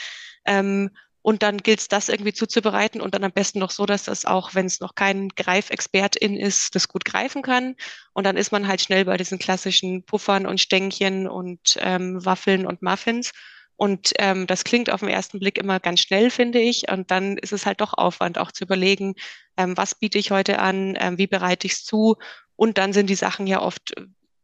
Ähm, 0.45 0.91
und 1.27 1.43
dann 1.43 1.57
gilt 1.57 1.81
es, 1.81 1.89
das 1.89 2.11
irgendwie 2.11 2.35
zuzubereiten 2.35 3.01
und 3.01 3.15
dann 3.15 3.25
am 3.25 3.33
besten 3.33 3.59
noch 3.59 3.71
so, 3.71 3.87
dass 3.87 4.05
das 4.05 4.27
auch, 4.27 4.55
wenn 4.55 4.67
es 4.67 4.81
noch 4.81 4.95
kein 4.95 5.31
Greifexpertin 5.31 6.37
ist, 6.37 6.75
das 6.75 6.87
gut 6.87 7.07
greifen 7.07 7.41
kann. 7.41 7.77
Und 8.13 8.25
dann 8.25 8.37
ist 8.37 8.53
man 8.53 8.69
halt 8.69 8.83
schnell 8.83 9.07
bei 9.07 9.17
diesen 9.17 9.39
klassischen 9.39 10.05
Puffern 10.05 10.45
und 10.45 10.61
Stängchen 10.61 11.27
und 11.27 11.79
ähm, 11.81 12.23
Waffeln 12.23 12.67
und 12.67 12.83
Muffins. 12.83 13.33
Und 13.77 14.13
ähm, 14.19 14.47
das 14.47 14.65
klingt 14.65 14.91
auf 14.91 15.01
den 15.01 15.09
ersten 15.09 15.41
Blick 15.41 15.59
immer 15.59 15.81
ganz 15.81 16.01
schnell, 16.01 16.31
finde 16.31 16.61
ich. 16.61 16.91
Und 16.91 17.11
dann 17.11 17.37
ist 17.39 17.53
es 17.53 17.67
halt 17.67 17.81
doch 17.81 17.95
Aufwand, 17.95 18.39
auch 18.39 18.53
zu 18.53 18.65
überlegen, 18.65 19.15
ähm, 19.57 19.77
was 19.77 19.95
biete 19.97 20.19
ich 20.19 20.31
heute 20.31 20.59
an, 20.61 20.97
ähm, 20.99 21.19
wie 21.19 21.27
bereite 21.27 21.67
ich 21.67 21.75
es 21.75 21.85
zu. 21.85 22.17
Und 22.57 22.79
dann 22.79 22.93
sind 22.93 23.11
die 23.11 23.17
Sachen 23.17 23.47
ja 23.47 23.61
oft 23.61 23.95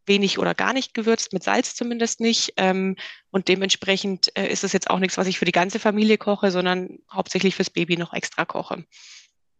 wenig 0.07 0.38
oder 0.38 0.55
gar 0.55 0.73
nicht 0.73 0.95
gewürzt, 0.95 1.33
mit 1.33 1.45
Salz 1.45 1.75
zumindest 1.75 2.21
nicht. 2.21 2.55
Ähm, 2.57 2.97
und 3.31 3.49
dementsprechend 3.49 4.37
äh, 4.37 4.49
ist 4.49 4.64
es 4.64 4.73
jetzt 4.73 4.90
auch 4.90 4.99
nichts, 4.99 5.16
was 5.16 5.29
ich 5.29 5.38
für 5.38 5.45
die 5.45 5.53
ganze 5.53 5.79
Familie 5.79 6.19
koche, 6.19 6.51
sondern 6.51 6.99
hauptsächlich 7.12 7.55
fürs 7.55 7.71
Baby 7.71 7.97
noch 7.97 8.12
extra 8.12 8.45
koche. 8.45 8.85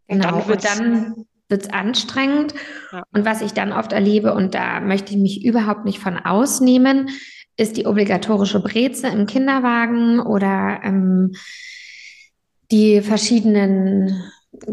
Und 0.09 0.21
genau, 0.21 0.41
dann 0.41 0.49
wird 0.49 0.65
dann 0.65 1.27
wird 1.49 1.63
es 1.63 1.71
anstrengend. 1.71 2.55
Ja. 2.93 3.03
Und 3.13 3.25
was 3.25 3.43
ich 3.43 3.53
dann 3.53 3.73
oft 3.73 3.93
erlebe, 3.93 4.35
und 4.35 4.55
da 4.55 4.81
möchte 4.81 5.13
ich 5.13 5.19
mich 5.19 5.45
überhaupt 5.45 5.85
nicht 5.85 5.99
von 5.99 6.17
ausnehmen, 6.17 7.11
ist 7.61 7.77
die 7.77 7.87
obligatorische 7.87 8.61
Breze 8.61 9.09
im 9.09 9.27
Kinderwagen 9.27 10.21
oder 10.21 10.81
ähm, 10.83 11.33
die 12.71 13.03
verschiedenen 13.03 14.23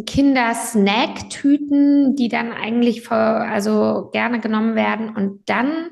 Kindersnack-Tüten, 0.06 2.16
die 2.16 2.30
dann 2.30 2.52
eigentlich 2.52 3.04
vor, 3.04 3.18
also 3.18 4.10
gerne 4.12 4.40
genommen 4.40 4.76
werden. 4.76 5.10
Und 5.10 5.50
dann 5.50 5.90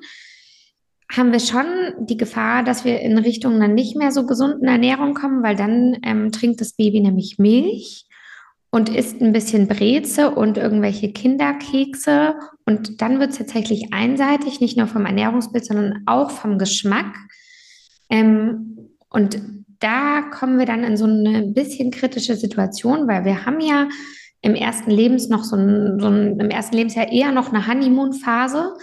haben 1.11 1.31
wir 1.31 1.39
schon 1.39 1.65
die 1.99 2.17
Gefahr, 2.17 2.63
dass 2.63 2.85
wir 2.85 2.99
in 3.01 3.17
Richtung 3.17 3.55
einer 3.55 3.67
nicht 3.67 3.95
mehr 3.95 4.11
so 4.11 4.25
gesunden 4.25 4.67
Ernährung 4.67 5.13
kommen, 5.13 5.43
weil 5.43 5.55
dann 5.55 5.97
ähm, 6.03 6.31
trinkt 6.31 6.61
das 6.61 6.73
Baby 6.73 7.01
nämlich 7.01 7.37
Milch 7.37 8.07
und 8.71 8.89
isst 8.89 9.21
ein 9.21 9.33
bisschen 9.33 9.67
Breze 9.67 10.31
und 10.31 10.57
irgendwelche 10.57 11.11
Kinderkekse. 11.11 12.33
Und 12.65 13.01
dann 13.01 13.19
wird 13.19 13.31
es 13.31 13.37
tatsächlich 13.37 13.93
einseitig, 13.93 14.59
nicht 14.59 14.77
nur 14.77 14.87
vom 14.87 15.05
Ernährungsbild, 15.05 15.65
sondern 15.65 16.03
auch 16.07 16.31
vom 16.31 16.57
Geschmack. 16.57 17.15
Ähm, 18.09 18.89
und 19.09 19.39
da 19.79 20.21
kommen 20.21 20.57
wir 20.57 20.65
dann 20.65 20.83
in 20.83 20.97
so 20.97 21.05
eine 21.05 21.43
bisschen 21.43 21.91
kritische 21.91 22.35
Situation, 22.35 23.07
weil 23.07 23.23
wir 23.23 23.45
haben 23.45 23.59
ja 23.59 23.87
im 24.41 24.55
ersten 24.55 24.91
Lebens 24.91 25.29
noch 25.29 25.43
so 25.43 25.55
ein, 25.55 25.99
so 25.99 26.07
ein 26.07 26.39
im 26.39 26.49
ersten 26.49 26.75
Lebensjahr 26.75 27.11
eher 27.11 27.31
noch 27.31 27.51
eine 27.51 27.67
Honeymoon-Phase. 27.67 28.73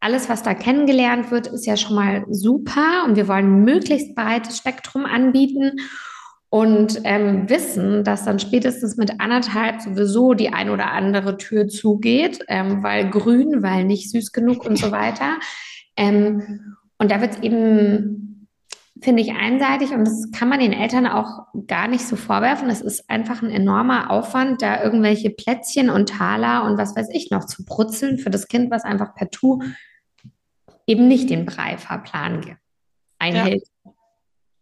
Alles, 0.00 0.28
was 0.28 0.42
da 0.42 0.54
kennengelernt 0.54 1.30
wird, 1.30 1.46
ist 1.46 1.66
ja 1.66 1.76
schon 1.76 1.94
mal 1.94 2.24
super 2.28 3.04
und 3.06 3.16
wir 3.16 3.28
wollen 3.28 3.46
ein 3.46 3.64
möglichst 3.64 4.14
breites 4.14 4.58
Spektrum 4.58 5.04
anbieten. 5.04 5.78
Und 6.52 7.00
ähm, 7.04 7.48
wissen, 7.48 8.04
dass 8.04 8.26
dann 8.26 8.38
spätestens 8.38 8.98
mit 8.98 9.22
anderthalb 9.22 9.80
sowieso 9.80 10.34
die 10.34 10.52
ein 10.52 10.68
oder 10.68 10.92
andere 10.92 11.38
Tür 11.38 11.66
zugeht, 11.66 12.40
ähm, 12.46 12.82
weil 12.82 13.08
grün, 13.08 13.62
weil 13.62 13.84
nicht 13.84 14.10
süß 14.10 14.32
genug 14.32 14.66
und 14.66 14.76
so 14.76 14.92
weiter. 14.92 15.38
Ähm, 15.96 16.76
und 16.98 17.10
da 17.10 17.22
wird 17.22 17.32
es 17.32 17.40
eben, 17.40 18.48
finde 19.00 19.22
ich, 19.22 19.32
einseitig 19.32 19.92
und 19.92 20.04
das 20.06 20.30
kann 20.30 20.50
man 20.50 20.60
den 20.60 20.74
Eltern 20.74 21.06
auch 21.06 21.46
gar 21.66 21.88
nicht 21.88 22.06
so 22.06 22.16
vorwerfen. 22.16 22.68
Es 22.68 22.82
ist 22.82 23.08
einfach 23.08 23.40
ein 23.40 23.50
enormer 23.50 24.10
Aufwand, 24.10 24.60
da 24.60 24.84
irgendwelche 24.84 25.30
Plätzchen 25.30 25.88
und 25.88 26.10
Taler 26.10 26.64
und 26.64 26.76
was 26.76 26.94
weiß 26.94 27.08
ich 27.12 27.30
noch 27.30 27.46
zu 27.46 27.64
brutzeln 27.64 28.18
für 28.18 28.28
das 28.28 28.46
Kind, 28.46 28.70
was 28.70 28.84
einfach 28.84 29.14
per 29.14 29.30
Tu 29.30 29.58
eben 30.86 31.08
nicht 31.08 31.30
den 31.30 31.46
Brei-Fahrplan 31.46 32.58
einhält. 33.18 33.62
Ja. 33.64 33.71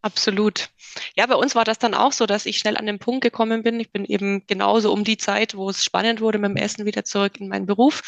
Absolut. 0.02 0.70
Ja, 1.14 1.26
bei 1.26 1.34
uns 1.34 1.54
war 1.54 1.64
das 1.64 1.78
dann 1.78 1.94
auch 1.94 2.12
so, 2.12 2.24
dass 2.24 2.46
ich 2.46 2.58
schnell 2.58 2.76
an 2.76 2.86
den 2.86 2.98
Punkt 2.98 3.22
gekommen 3.22 3.62
bin. 3.62 3.78
Ich 3.80 3.92
bin 3.92 4.04
eben 4.06 4.46
genauso 4.46 4.92
um 4.92 5.04
die 5.04 5.18
Zeit, 5.18 5.54
wo 5.54 5.68
es 5.68 5.84
spannend 5.84 6.20
wurde 6.20 6.38
mit 6.38 6.50
dem 6.50 6.56
Essen, 6.56 6.86
wieder 6.86 7.04
zurück 7.04 7.38
in 7.38 7.48
meinen 7.48 7.66
Beruf. 7.66 8.02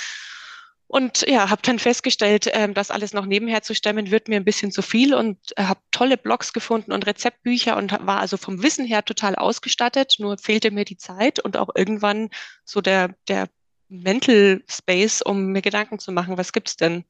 Und 0.87 1.23
ja, 1.27 1.49
habe 1.49 1.63
dann 1.63 1.79
festgestellt, 1.79 2.49
ähm, 2.53 2.75
das 2.75 2.91
alles 2.91 3.15
noch 3.15 3.25
nebenher 3.25 3.63
zu 3.63 3.75
stemmen, 3.75 4.11
wird 4.11 4.29
mir 4.29 4.37
ein 4.37 4.45
bisschen 4.45 4.73
zu 4.73 4.83
viel 4.83 5.15
und 5.15 5.39
äh, 5.57 5.65
habe 5.65 5.81
tolle 5.91 6.19
Blogs 6.19 6.53
gefunden 6.53 6.93
und 6.93 7.07
Rezeptbücher 7.07 7.79
und 7.79 7.93
war 8.07 8.21
also 8.21 8.37
vom 8.37 8.63
Wissen 8.63 8.85
her 8.85 9.03
total 9.03 9.37
ausgestattet. 9.37 10.17
Nur 10.19 10.37
fehlte 10.37 10.71
mir 10.71 10.85
die 10.85 10.99
Zeit 10.99 11.41
und 11.41 11.57
auch 11.57 11.71
irgendwann 11.75 12.29
so 12.65 12.83
der, 12.83 13.15
der 13.29 13.49
Mental 13.89 14.63
Space, 14.69 15.23
um 15.23 15.47
mir 15.47 15.63
Gedanken 15.63 15.99
zu 15.99 16.13
machen, 16.13 16.37
was 16.37 16.53
gibt's 16.53 16.77
denn? 16.77 17.05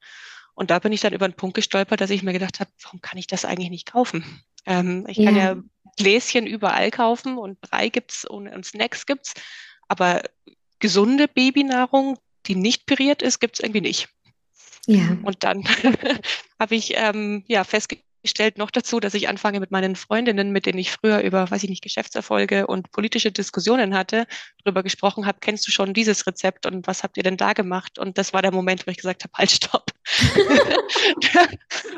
Und 0.55 0.71
da 0.71 0.79
bin 0.79 0.93
ich 0.93 1.01
dann 1.01 1.13
über 1.13 1.25
einen 1.25 1.33
Punkt 1.33 1.55
gestolpert, 1.55 1.99
dass 1.99 2.09
ich 2.09 2.23
mir 2.23 2.33
gedacht 2.33 2.59
habe, 2.59 2.71
warum 2.83 3.01
kann 3.01 3.17
ich 3.17 3.27
das 3.27 3.43
eigentlich 3.43 3.69
nicht 3.69 3.91
kaufen? 3.91 4.43
Ähm, 4.65 5.05
ich 5.07 5.17
ja. 5.17 5.25
kann 5.25 5.35
ja 5.35 5.55
Gläschen 5.97 6.47
überall 6.47 6.91
kaufen 6.91 7.37
und 7.37 7.61
Brei 7.61 7.89
gibt's 7.89 8.25
und, 8.25 8.47
und 8.47 8.65
Snacks 8.65 9.05
gibt's, 9.05 9.33
aber 9.87 10.23
gesunde 10.79 11.27
Babynahrung, 11.27 12.17
die 12.45 12.55
nicht 12.55 12.85
püriert 12.85 13.21
ist, 13.21 13.39
gibt's 13.39 13.59
irgendwie 13.59 13.81
nicht. 13.81 14.09
Ja. 14.85 15.17
Und 15.23 15.43
dann 15.43 15.63
habe 16.59 16.75
ich 16.75 16.93
ähm, 16.95 17.43
ja 17.47 17.63
festgestellt, 17.63 18.07
stellt 18.25 18.57
noch 18.57 18.71
dazu, 18.71 18.99
dass 18.99 19.13
ich 19.13 19.27
anfange 19.27 19.59
mit 19.59 19.71
meinen 19.71 19.95
Freundinnen, 19.95 20.51
mit 20.51 20.65
denen 20.65 20.79
ich 20.79 20.91
früher 20.91 21.21
über, 21.21 21.49
weiß 21.49 21.63
ich 21.63 21.69
nicht, 21.69 21.83
Geschäftserfolge 21.83 22.67
und 22.67 22.91
politische 22.91 23.31
Diskussionen 23.31 23.95
hatte, 23.95 24.25
darüber 24.63 24.83
gesprochen 24.83 25.25
habe, 25.25 25.39
kennst 25.41 25.67
du 25.67 25.71
schon 25.71 25.93
dieses 25.93 26.25
Rezept 26.25 26.65
und 26.65 26.87
was 26.87 27.03
habt 27.03 27.17
ihr 27.17 27.23
denn 27.23 27.37
da 27.37 27.53
gemacht? 27.53 27.99
Und 27.99 28.17
das 28.17 28.33
war 28.33 28.41
der 28.41 28.53
Moment, 28.53 28.87
wo 28.87 28.91
ich 28.91 28.97
gesagt 28.97 29.23
habe, 29.23 29.33
halt, 29.37 29.51
stopp. 29.51 29.91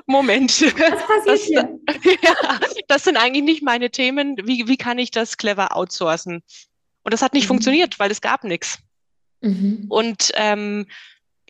Moment. 0.05 0.51
Was 0.61 0.73
passiert 0.73 1.27
das, 1.27 1.41
hier? 1.43 1.79
ja, 2.21 2.59
das 2.87 3.03
sind 3.03 3.17
eigentlich 3.17 3.43
nicht 3.43 3.63
meine 3.63 3.91
Themen. 3.91 4.35
Wie, 4.43 4.67
wie 4.67 4.77
kann 4.77 4.99
ich 4.99 5.11
das 5.11 5.37
clever 5.37 5.75
outsourcen? 5.75 6.43
Und 7.03 7.13
das 7.13 7.21
hat 7.21 7.33
nicht 7.33 7.45
mhm. 7.45 7.49
funktioniert, 7.49 7.99
weil 7.99 8.11
es 8.11 8.21
gab 8.21 8.43
nichts. 8.43 8.79
Mhm. 9.41 9.85
Und 9.89 10.31
ähm, 10.35 10.87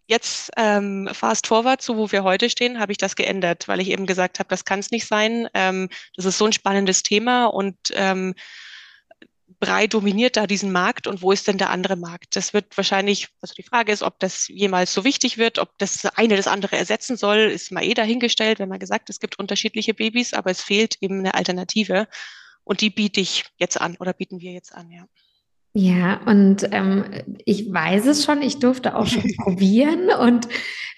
Jetzt 0.07 0.51
ähm, 0.55 1.09
fast 1.13 1.47
forward 1.47 1.81
zu 1.81 1.97
wo 1.97 2.11
wir 2.11 2.23
heute 2.23 2.49
stehen, 2.49 2.79
habe 2.79 2.91
ich 2.91 2.97
das 2.99 3.15
geändert, 3.15 3.67
weil 3.67 3.79
ich 3.79 3.89
eben 3.89 4.05
gesagt 4.05 4.39
habe, 4.39 4.49
das 4.49 4.63
kann 4.63 4.79
es 4.79 4.91
nicht 4.91 5.07
sein. 5.07 5.47
Ähm, 5.53 5.89
das 6.15 6.25
ist 6.25 6.37
so 6.37 6.45
ein 6.45 6.53
spannendes 6.53 7.01
Thema 7.01 7.47
und 7.47 7.75
ähm, 7.93 8.35
Brei 9.59 9.87
dominiert 9.87 10.37
da 10.37 10.47
diesen 10.47 10.71
Markt 10.71 11.07
und 11.07 11.21
wo 11.21 11.31
ist 11.31 11.47
denn 11.47 11.57
der 11.57 11.69
andere 11.69 11.95
Markt? 11.95 12.35
Das 12.35 12.53
wird 12.53 12.75
wahrscheinlich, 12.77 13.29
also 13.41 13.53
die 13.53 13.63
Frage 13.63 13.91
ist, 13.91 14.03
ob 14.03 14.19
das 14.19 14.47
jemals 14.47 14.93
so 14.93 15.03
wichtig 15.03 15.37
wird, 15.37 15.59
ob 15.59 15.77
das 15.77 16.05
eine 16.05 16.35
das 16.35 16.47
andere 16.47 16.75
ersetzen 16.75 17.15
soll, 17.15 17.37
ist 17.37 17.71
mal 17.71 17.83
eh 17.83 17.93
dahingestellt, 17.93 18.59
wenn 18.59 18.69
man 18.69 18.79
gesagt, 18.79 19.09
es 19.09 19.19
gibt 19.19 19.39
unterschiedliche 19.39 19.93
Babys, 19.93 20.33
aber 20.33 20.51
es 20.51 20.61
fehlt 20.61 20.97
eben 21.01 21.19
eine 21.19 21.35
Alternative 21.35 22.07
und 22.63 22.81
die 22.81 22.89
biete 22.89 23.21
ich 23.21 23.45
jetzt 23.57 23.79
an 23.79 23.95
oder 23.99 24.13
bieten 24.13 24.39
wir 24.41 24.51
jetzt 24.51 24.73
an, 24.75 24.91
ja. 24.91 25.05
Ja, 25.77 26.21
und 26.25 26.69
ähm, 26.71 27.03
ich 27.43 27.71
weiß 27.71 28.05
es 28.05 28.23
schon, 28.23 28.41
ich 28.41 28.59
durfte 28.59 28.95
auch 28.95 29.07
schon 29.07 29.23
probieren 29.43 30.07
und 30.21 30.47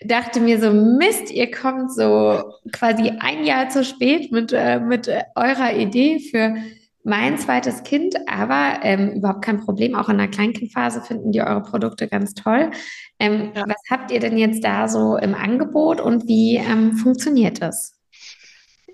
dachte 0.01 0.39
mir 0.39 0.61
so, 0.61 0.71
Mist, 0.71 1.31
ihr 1.31 1.49
kommt 1.49 1.91
so 1.91 2.43
quasi 2.71 3.11
ein 3.19 3.43
Jahr 3.43 3.69
zu 3.69 3.83
spät 3.83 4.31
mit, 4.31 4.53
äh, 4.53 4.79
mit 4.79 5.07
äh, 5.07 5.23
eurer 5.35 5.73
Idee 5.75 6.19
für 6.19 6.57
mein 7.03 7.39
zweites 7.39 7.81
Kind, 7.81 8.17
aber 8.27 8.81
ähm, 8.83 9.13
überhaupt 9.13 9.43
kein 9.43 9.61
Problem. 9.61 9.95
Auch 9.95 10.09
in 10.09 10.19
der 10.19 10.27
Kleinkindphase 10.27 11.01
finden 11.01 11.31
die 11.31 11.41
eure 11.41 11.63
Produkte 11.63 12.07
ganz 12.07 12.35
toll. 12.35 12.69
Ähm, 13.17 13.53
ja. 13.55 13.63
Was 13.67 13.81
habt 13.89 14.11
ihr 14.11 14.19
denn 14.19 14.37
jetzt 14.37 14.63
da 14.63 14.87
so 14.87 15.17
im 15.17 15.33
Angebot 15.33 15.99
und 15.99 16.27
wie 16.27 16.57
ähm, 16.57 16.93
funktioniert 16.97 17.63
das? 17.63 17.96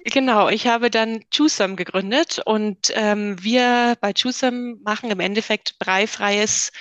Genau, 0.05 0.49
ich 0.49 0.67
habe 0.67 0.89
dann 0.89 1.23
Choosem 1.35 1.77
gegründet 1.77 2.41
und 2.45 2.91
ähm, 2.93 3.41
wir 3.41 3.95
bei 4.01 4.11
Choosem 4.13 4.81
machen 4.83 5.09
im 5.09 5.21
Endeffekt 5.21 5.79
breifreies, 5.79 6.71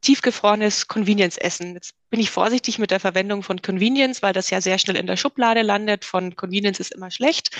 tiefgefrorenes 0.00 0.88
Convenience-Essen. 0.88 1.74
Jetzt 1.74 1.94
bin 2.08 2.18
ich 2.18 2.30
vorsichtig 2.30 2.78
mit 2.78 2.90
der 2.90 3.00
Verwendung 3.00 3.42
von 3.42 3.60
Convenience, 3.60 4.22
weil 4.22 4.32
das 4.32 4.48
ja 4.48 4.62
sehr 4.62 4.78
schnell 4.78 4.96
in 4.96 5.06
der 5.06 5.18
Schublade 5.18 5.60
landet. 5.60 6.06
Von 6.06 6.34
Convenience 6.34 6.80
ist 6.80 6.94
immer 6.94 7.10
schlecht. 7.10 7.54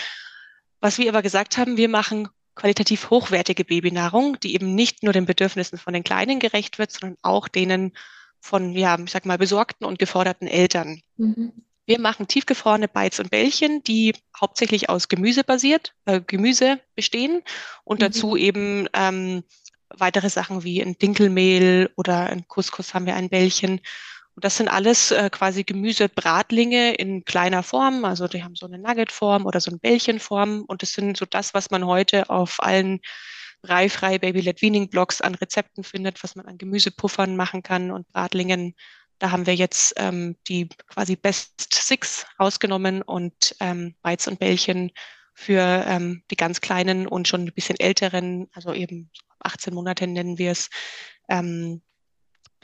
Was 0.80 0.98
wir 0.98 1.10
aber 1.10 1.22
gesagt 1.22 1.58
haben, 1.58 1.76
wir 1.76 1.90
machen 1.90 2.28
qualitativ 2.54 3.10
hochwertige 3.10 3.64
Babynahrung, 3.64 4.40
die 4.40 4.54
eben 4.54 4.74
nicht 4.74 5.02
nur 5.02 5.12
den 5.12 5.26
Bedürfnissen 5.26 5.78
von 5.78 5.92
den 5.92 6.04
Kleinen 6.04 6.38
gerecht 6.38 6.78
wird, 6.78 6.90
sondern 6.90 7.18
auch 7.22 7.48
denen 7.48 7.92
von, 8.40 8.72
ja, 8.72 8.98
ich 8.98 9.10
sag 9.10 9.26
mal, 9.26 9.38
besorgten 9.38 9.84
und 9.84 9.98
geforderten 9.98 10.48
Eltern. 10.48 11.02
Mhm. 11.16 11.52
Wir 11.92 12.00
machen 12.00 12.26
tiefgefrorene 12.26 12.88
Bites 12.88 13.20
und 13.20 13.30
Bällchen, 13.30 13.82
die 13.82 14.14
hauptsächlich 14.40 14.88
aus 14.88 15.08
Gemüse 15.08 15.44
basiert, 15.44 15.92
äh, 16.06 16.22
Gemüse 16.22 16.80
bestehen 16.96 17.42
und 17.84 18.00
mhm. 18.00 18.04
dazu 18.04 18.34
eben 18.34 18.88
ähm, 18.94 19.44
weitere 19.90 20.30
Sachen 20.30 20.64
wie 20.64 20.82
ein 20.82 20.96
Dinkelmehl 20.96 21.90
oder 21.96 22.30
ein 22.30 22.48
Couscous 22.48 22.94
haben 22.94 23.04
wir 23.04 23.14
ein 23.14 23.28
Bällchen. 23.28 23.72
Und 24.34 24.42
das 24.46 24.56
sind 24.56 24.68
alles 24.68 25.10
äh, 25.10 25.28
quasi 25.28 25.64
Gemüsebratlinge 25.64 26.94
in 26.94 27.26
kleiner 27.26 27.62
Form. 27.62 28.06
Also 28.06 28.26
die 28.26 28.42
haben 28.42 28.56
so 28.56 28.64
eine 28.64 28.78
Nuggetform 28.78 29.44
oder 29.44 29.60
so 29.60 29.70
eine 29.70 29.78
Bällchenform. 29.78 30.64
Und 30.66 30.80
das 30.80 30.94
sind 30.94 31.18
so 31.18 31.26
das, 31.26 31.52
was 31.52 31.70
man 31.70 31.84
heute 31.84 32.30
auf 32.30 32.56
allen 32.62 33.00
reifrei 33.64 34.18
Baby-led 34.18 34.62
Weaning 34.62 34.88
Blogs 34.88 35.20
an 35.20 35.34
Rezepten 35.34 35.84
findet, 35.84 36.24
was 36.24 36.36
man 36.36 36.46
an 36.46 36.56
Gemüsepuffern 36.56 37.36
machen 37.36 37.62
kann 37.62 37.90
und 37.90 38.08
Bratlingen 38.08 38.76
da 39.22 39.30
haben 39.30 39.46
wir 39.46 39.54
jetzt 39.54 39.94
ähm, 39.98 40.34
die 40.48 40.68
quasi 40.88 41.14
Best 41.14 41.72
Six 41.72 42.26
rausgenommen 42.40 43.02
und 43.02 43.54
ähm, 43.60 43.94
Weiz 44.02 44.26
und 44.26 44.40
Bällchen 44.40 44.90
für 45.32 45.84
ähm, 45.86 46.24
die 46.32 46.34
ganz 46.34 46.60
kleinen 46.60 47.06
und 47.06 47.28
schon 47.28 47.42
ein 47.42 47.52
bisschen 47.52 47.78
älteren, 47.78 48.48
also 48.52 48.74
eben 48.74 49.12
18 49.38 49.72
Monate 49.74 50.08
nennen 50.08 50.38
wir 50.38 50.50
es, 50.50 50.70
ähm, 51.28 51.82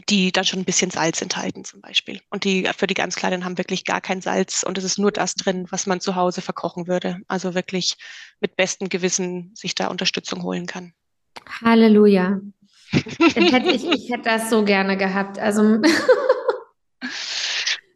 die 0.09 0.33
dann 0.33 0.44
schon 0.44 0.59
ein 0.59 0.64
bisschen 0.64 0.90
Salz 0.90 1.23
enthalten 1.23 1.64
zum 1.64 1.81
Beispiel. 1.81 2.21
Und 2.29 2.42
die 2.42 2.68
für 2.77 2.88
die 2.88 2.94
ganz 2.94 3.14
Kleinen 3.14 3.44
haben 3.44 3.57
wirklich 3.57 3.85
gar 3.85 4.01
kein 4.01 4.21
Salz 4.21 4.64
und 4.64 4.79
es 4.79 4.85
ist 4.85 4.99
nur 4.99 5.12
das 5.12 5.37
drin, 5.37 5.68
was 5.71 5.87
man 5.87 6.01
zu 6.01 6.16
Hause 6.16 6.42
verkochen 6.42 6.88
würde. 6.88 7.21
Also 7.29 7.55
wirklich 7.55 7.94
mit 8.40 8.57
bestem 8.57 8.88
Gewissen 8.88 9.53
sich 9.55 9.77
da 9.77 9.87
Unterstützung 9.87 10.42
holen 10.42 10.66
kann. 10.66 10.92
Halleluja. 11.62 12.40
hätte 12.90 13.71
ich, 13.71 13.88
ich 13.88 14.11
hätte 14.11 14.25
das 14.25 14.51
so 14.51 14.64
gerne 14.64 14.97
gehabt. 14.97 15.38
Also 15.38 15.81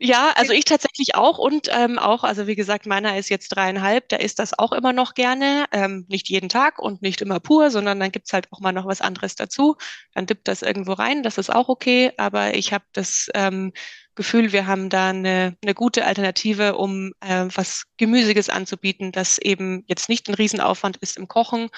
Ja, 0.04 0.32
also 0.34 0.52
ich 0.52 0.64
tatsächlich 0.64 1.14
auch 1.14 1.38
und 1.38 1.68
ähm, 1.70 1.96
auch, 1.96 2.24
also 2.24 2.48
wie 2.48 2.56
gesagt, 2.56 2.86
meiner 2.86 3.16
ist 3.18 3.28
jetzt 3.28 3.50
dreieinhalb, 3.50 4.08
der 4.08 4.18
isst 4.18 4.40
das 4.40 4.58
auch 4.58 4.72
immer 4.72 4.92
noch 4.92 5.14
gerne, 5.14 5.66
ähm, 5.70 6.06
nicht 6.08 6.28
jeden 6.28 6.48
Tag 6.48 6.80
und 6.80 7.02
nicht 7.02 7.20
immer 7.22 7.38
pur, 7.38 7.70
sondern 7.70 8.00
dann 8.00 8.10
gibt's 8.10 8.32
halt 8.32 8.48
auch 8.50 8.58
mal 8.58 8.72
noch 8.72 8.84
was 8.84 9.00
anderes 9.00 9.36
dazu. 9.36 9.76
Dann 10.12 10.26
dippt 10.26 10.48
das 10.48 10.62
irgendwo 10.62 10.94
rein, 10.94 11.22
das 11.22 11.38
ist 11.38 11.50
auch 11.54 11.68
okay, 11.68 12.10
aber 12.16 12.54
ich 12.54 12.72
habe 12.72 12.84
das 12.92 13.28
ähm, 13.34 13.72
Gefühl, 14.16 14.50
wir 14.50 14.66
haben 14.66 14.88
da 14.90 15.10
eine, 15.10 15.56
eine 15.62 15.74
gute 15.74 16.04
Alternative, 16.04 16.76
um 16.76 17.12
äh, 17.20 17.46
was 17.54 17.84
Gemüsiges 17.96 18.48
anzubieten, 18.48 19.12
das 19.12 19.38
eben 19.38 19.84
jetzt 19.86 20.08
nicht 20.08 20.28
ein 20.28 20.34
Riesenaufwand 20.34 20.96
ist 20.96 21.16
im 21.16 21.28
Kochen 21.28 21.68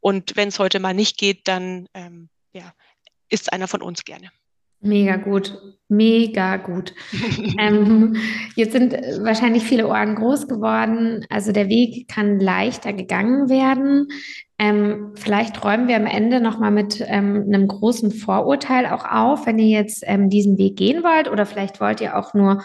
und 0.00 0.36
wenn 0.36 0.48
es 0.48 0.58
heute 0.58 0.80
mal 0.80 0.94
nicht 0.94 1.18
geht, 1.18 1.48
dann 1.48 1.86
ähm, 1.92 2.30
ja, 2.54 2.72
isst 3.28 3.52
einer 3.52 3.68
von 3.68 3.82
uns 3.82 4.04
gerne. 4.04 4.30
Mega 4.84 5.16
gut, 5.16 5.58
mega 5.88 6.58
gut. 6.58 6.94
ähm, 7.58 8.16
jetzt 8.54 8.72
sind 8.72 8.92
wahrscheinlich 8.92 9.62
viele 9.62 9.88
Ohren 9.88 10.14
groß 10.14 10.46
geworden. 10.46 11.24
Also 11.30 11.52
der 11.52 11.68
Weg 11.68 12.06
kann 12.08 12.38
leichter 12.38 12.92
gegangen 12.92 13.48
werden. 13.48 14.08
Ähm, 14.58 15.12
vielleicht 15.14 15.64
räumen 15.64 15.88
wir 15.88 15.96
am 15.96 16.06
Ende 16.06 16.40
nochmal 16.40 16.70
mit 16.70 17.02
ähm, 17.06 17.44
einem 17.46 17.66
großen 17.66 18.12
Vorurteil 18.12 18.86
auch 18.86 19.04
auf, 19.10 19.46
wenn 19.46 19.58
ihr 19.58 19.68
jetzt 19.68 20.04
ähm, 20.06 20.28
diesen 20.28 20.58
Weg 20.58 20.76
gehen 20.76 21.02
wollt. 21.02 21.30
Oder 21.30 21.46
vielleicht 21.46 21.80
wollt 21.80 22.02
ihr 22.02 22.18
auch 22.18 22.34
nur 22.34 22.62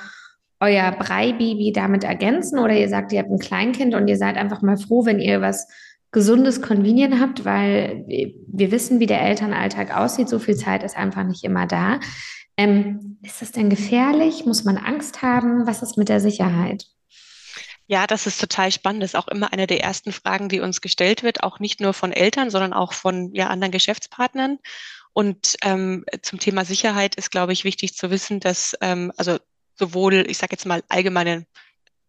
euer 0.59 0.91
Breibaby 0.91 1.71
damit 1.71 2.03
ergänzen. 2.03 2.59
Oder 2.59 2.75
ihr 2.75 2.89
sagt, 2.89 3.13
ihr 3.13 3.19
habt 3.19 3.31
ein 3.31 3.39
Kleinkind 3.39 3.95
und 3.95 4.09
ihr 4.09 4.17
seid 4.17 4.35
einfach 4.35 4.61
mal 4.61 4.77
froh, 4.77 5.05
wenn 5.05 5.19
ihr 5.19 5.39
was 5.39 5.67
gesundes 6.11 6.61
Convenient 6.61 7.19
habt, 7.19 7.45
weil 7.45 8.05
wir 8.07 8.71
wissen, 8.71 8.99
wie 8.99 9.05
der 9.05 9.21
Elternalltag 9.21 9.95
aussieht. 9.95 10.29
So 10.29 10.39
viel 10.39 10.55
Zeit 10.55 10.83
ist 10.83 10.97
einfach 10.97 11.23
nicht 11.23 11.43
immer 11.43 11.67
da. 11.67 11.99
Ähm, 12.57 13.17
ist 13.21 13.41
das 13.41 13.51
denn 13.51 13.69
gefährlich? 13.69 14.45
Muss 14.45 14.63
man 14.63 14.77
Angst 14.77 15.21
haben? 15.21 15.67
Was 15.67 15.81
ist 15.81 15.97
mit 15.97 16.09
der 16.09 16.19
Sicherheit? 16.19 16.85
Ja, 17.87 18.05
das 18.05 18.27
ist 18.27 18.39
total 18.39 18.71
spannend. 18.71 19.01
Das 19.01 19.11
ist 19.11 19.19
auch 19.19 19.27
immer 19.27 19.53
eine 19.53 19.65
der 19.65 19.83
ersten 19.83 20.11
Fragen, 20.11 20.49
die 20.49 20.59
uns 20.59 20.81
gestellt 20.81 21.23
wird, 21.23 21.43
auch 21.43 21.59
nicht 21.59 21.79
nur 21.79 21.93
von 21.93 22.11
Eltern, 22.11 22.49
sondern 22.49 22.73
auch 22.73 22.93
von 22.93 23.33
ja, 23.33 23.47
anderen 23.47 23.71
Geschäftspartnern. 23.71 24.59
Und 25.13 25.55
ähm, 25.63 26.05
zum 26.21 26.39
Thema 26.39 26.65
Sicherheit 26.65 27.15
ist, 27.15 27.31
glaube 27.31 27.53
ich, 27.53 27.63
wichtig 27.63 27.95
zu 27.95 28.11
wissen, 28.11 28.39
dass 28.39 28.75
ähm, 28.81 29.11
also 29.17 29.37
sowohl, 29.75 30.25
ich 30.29 30.37
sage 30.37 30.51
jetzt 30.53 30.65
mal, 30.65 30.83
allgemeine 30.89 31.45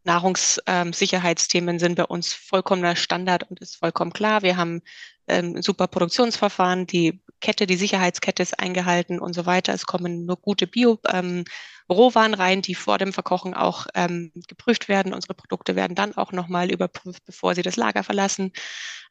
Nahrungssicherheitsthemen 0.04 1.78
sind 1.78 1.96
bei 1.96 2.04
uns 2.04 2.32
vollkommener 2.32 2.96
Standard 2.96 3.50
und 3.50 3.60
ist 3.60 3.76
vollkommen 3.76 4.12
klar. 4.12 4.42
Wir 4.42 4.56
haben 4.56 4.82
ähm, 5.28 5.60
super 5.62 5.86
Produktionsverfahren, 5.86 6.86
die 6.86 7.22
Kette, 7.40 7.66
die 7.66 7.76
Sicherheitskette 7.76 8.42
ist 8.42 8.58
eingehalten 8.58 9.18
und 9.18 9.34
so 9.34 9.46
weiter. 9.46 9.72
Es 9.72 9.86
kommen 9.86 10.26
nur 10.26 10.36
gute 10.36 10.66
Bio-Rohwaren 10.66 12.32
ähm, 12.32 12.38
rein, 12.38 12.62
die 12.62 12.74
vor 12.74 12.98
dem 12.98 13.12
Verkochen 13.12 13.54
auch 13.54 13.86
ähm, 13.94 14.32
geprüft 14.48 14.88
werden. 14.88 15.14
Unsere 15.14 15.34
Produkte 15.34 15.76
werden 15.76 15.94
dann 15.94 16.16
auch 16.16 16.32
nochmal 16.32 16.70
überprüft, 16.70 17.24
bevor 17.24 17.54
sie 17.54 17.62
das 17.62 17.76
Lager 17.76 18.02
verlassen. 18.02 18.52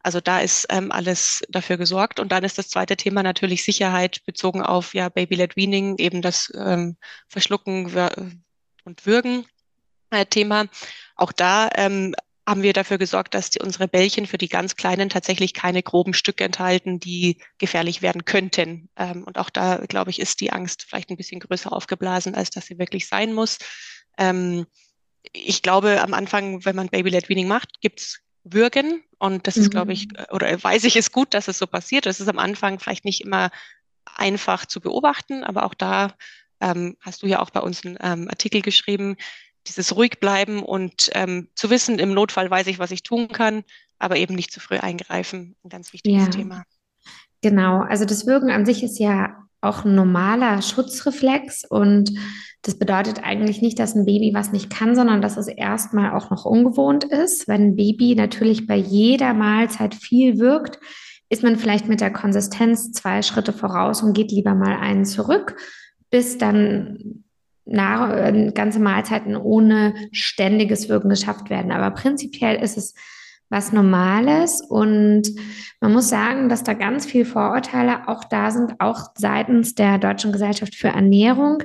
Also 0.02 0.22
da 0.22 0.40
ist 0.40 0.70
alles 0.72 1.44
dafür 1.50 1.78
gesorgt. 1.78 2.20
Und 2.20 2.32
dann 2.32 2.46
ist 2.46 2.58
das 2.58 2.70
zweite 2.70 2.96
Thema 2.96 3.22
natürlich 3.22 3.66
Sicherheit 3.66 4.24
bezogen 4.26 4.62
auf 4.62 4.94
ja 4.94 5.10
Baby-led 5.10 5.58
Weaning, 5.58 5.98
eben 5.98 6.22
das 6.22 6.54
Verschlucken 7.28 7.94
und 8.86 9.06
Würgen 9.06 9.46
Thema. 10.30 10.66
Auch 11.16 11.32
da 11.32 11.70
ähm, 11.76 12.16
haben 12.50 12.64
wir 12.64 12.74
dafür 12.74 12.98
gesorgt, 12.98 13.36
dass 13.36 13.52
die, 13.52 13.60
unsere 13.60 13.88
Bällchen 13.88 14.26
für 14.26 14.40
die 14.40 14.50
ganz 14.50 14.76
Kleinen 14.76 15.10
tatsächlich 15.10 15.54
keine 15.54 15.84
groben 15.84 16.14
Stücke 16.14 16.44
enthalten, 16.44 17.00
die 17.00 17.38
gefährlich 17.60 18.02
werden 18.02 18.26
könnten. 18.26 18.90
Ähm, 18.96 19.24
und 19.24 19.38
auch 19.38 19.52
da, 19.52 19.78
glaube 19.88 20.10
ich, 20.10 20.20
ist 20.20 20.42
die 20.42 20.52
Angst 20.52 20.86
vielleicht 20.90 21.12
ein 21.12 21.18
bisschen 21.18 21.40
größer 21.40 21.72
aufgeblasen, 21.72 22.34
als 22.34 22.50
dass 22.50 22.66
sie 22.66 22.80
wirklich 22.80 23.08
sein 23.08 23.34
muss. 23.34 23.60
Ähm, 24.18 24.66
ich 25.32 25.62
glaube, 25.62 26.02
am 26.02 26.14
Anfang, 26.16 26.66
wenn 26.66 26.76
man 26.76 26.90
Baby-led 26.90 27.30
Weaning 27.30 27.48
macht, 27.48 27.82
gibt's 27.82 28.20
Würgen. 28.44 29.04
Und 29.20 29.46
das 29.46 29.56
mhm. 29.58 29.62
ist, 29.62 29.70
glaube 29.70 29.94
ich, 29.94 30.08
oder 30.32 30.64
weiß 30.64 30.86
ich 30.86 30.96
es 30.96 31.12
gut, 31.12 31.34
dass 31.34 31.48
es 31.48 31.60
so 31.60 31.68
passiert. 31.68 32.06
Das 32.08 32.20
ist 32.20 32.30
am 32.30 32.40
Anfang 32.40 32.80
vielleicht 32.80 33.06
nicht 33.06 33.22
immer 33.22 33.52
einfach 34.16 34.66
zu 34.66 34.82
beobachten, 34.82 35.44
aber 35.44 35.64
auch 35.66 35.74
da 35.76 36.16
ähm, 36.62 36.98
hast 37.02 37.22
du 37.22 37.28
ja 37.28 37.42
auch 37.42 37.52
bei 37.52 37.60
uns 37.60 37.86
einen 37.86 37.98
ähm, 38.02 38.28
Artikel 38.28 38.62
geschrieben, 38.62 39.18
dieses 39.70 39.96
ruhig 39.96 40.20
bleiben 40.20 40.62
und 40.64 41.10
ähm, 41.14 41.48
zu 41.56 41.70
wissen, 41.70 42.00
im 42.00 42.14
Notfall 42.14 42.50
weiß 42.50 42.68
ich, 42.68 42.80
was 42.80 42.92
ich 42.92 43.04
tun 43.04 43.30
kann, 43.30 43.64
aber 43.98 44.18
eben 44.18 44.36
nicht 44.36 44.52
zu 44.52 44.60
früh 44.60 44.78
eingreifen. 44.78 45.56
Ein 45.64 45.70
ganz 45.70 45.94
wichtiges 45.94 46.24
ja. 46.24 46.30
Thema. 46.30 46.64
Genau, 47.42 47.82
also 47.82 48.06
das 48.06 48.26
Wirken 48.28 48.50
an 48.50 48.66
sich 48.66 48.84
ist 48.84 49.00
ja 49.00 49.38
auch 49.62 49.86
ein 49.86 49.96
normaler 49.96 50.62
Schutzreflex 50.62 51.66
und 51.70 52.12
das 52.62 52.78
bedeutet 52.78 53.24
eigentlich 53.24 53.62
nicht, 53.62 53.80
dass 53.80 53.96
ein 53.96 54.06
Baby 54.06 54.32
was 54.34 54.52
nicht 54.52 54.70
kann, 54.70 54.96
sondern 54.96 55.22
dass 55.22 55.38
es 55.38 55.48
erstmal 55.48 56.12
auch 56.12 56.30
noch 56.30 56.46
ungewohnt 56.46 57.06
ist. 57.06 57.48
Wenn 57.48 57.70
ein 57.70 57.76
Baby 57.76 58.16
natürlich 58.16 58.68
bei 58.68 58.76
jeder 58.76 59.34
Mahlzeit 59.34 59.96
viel 59.96 60.40
wirkt, 60.40 60.80
ist 61.30 61.44
man 61.44 61.58
vielleicht 61.58 61.88
mit 61.88 62.02
der 62.02 62.12
Konsistenz 62.12 62.92
zwei 62.92 63.22
Schritte 63.22 63.54
voraus 63.54 64.02
und 64.02 64.14
geht 64.14 64.32
lieber 64.32 64.56
mal 64.56 64.78
einen 64.78 65.06
zurück, 65.06 65.56
bis 66.10 66.38
dann 66.38 67.24
Nahr 67.70 68.18
äh, 68.18 68.52
ganze 68.54 68.80
Mahlzeiten 68.80 69.36
ohne 69.36 69.94
ständiges 70.12 70.90
Wirken 70.90 71.10
geschafft 71.10 71.50
werden. 71.50 71.72
Aber 71.72 71.92
prinzipiell 71.92 72.62
ist 72.62 72.78
es 72.78 72.96
was 73.50 73.72
Normales 73.74 74.62
und 74.62 75.24
man 75.82 75.92
muss 75.92 76.10
sagen, 76.10 76.50
dass 76.50 76.64
da 76.64 76.74
ganz 76.74 77.06
viel 77.06 77.26
Vorurteile 77.26 78.08
auch 78.08 78.24
da 78.24 78.52
sind, 78.52 78.76
auch 78.80 79.10
seitens 79.16 79.74
der 79.74 79.98
Deutschen 79.98 80.32
Gesellschaft 80.32 80.76
für 80.76 80.90
Ernährung, 80.90 81.64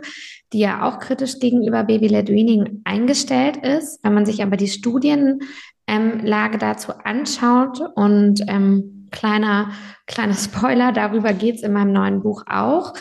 die 0.52 0.60
ja 0.60 0.88
auch 0.88 0.98
kritisch 0.98 1.38
gegenüber 1.40 1.84
Baby-led 1.84 2.30
Weaning 2.30 2.80
eingestellt 2.84 3.58
ist. 3.58 4.02
Wenn 4.02 4.14
man 4.14 4.24
sich 4.24 4.42
aber 4.42 4.56
die 4.56 4.68
Studienlage 4.68 5.44
ähm, 5.86 6.58
dazu 6.58 6.92
anschaut 6.92 7.80
und 7.94 8.42
ähm, 8.48 9.08
kleiner, 9.10 9.72
kleiner 10.06 10.34
Spoiler, 10.38 10.92
darüber 10.92 11.34
geht 11.34 11.56
es 11.56 11.62
in 11.62 11.72
meinem 11.72 11.92
neuen 11.92 12.22
Buch 12.22 12.44
auch. 12.46 12.94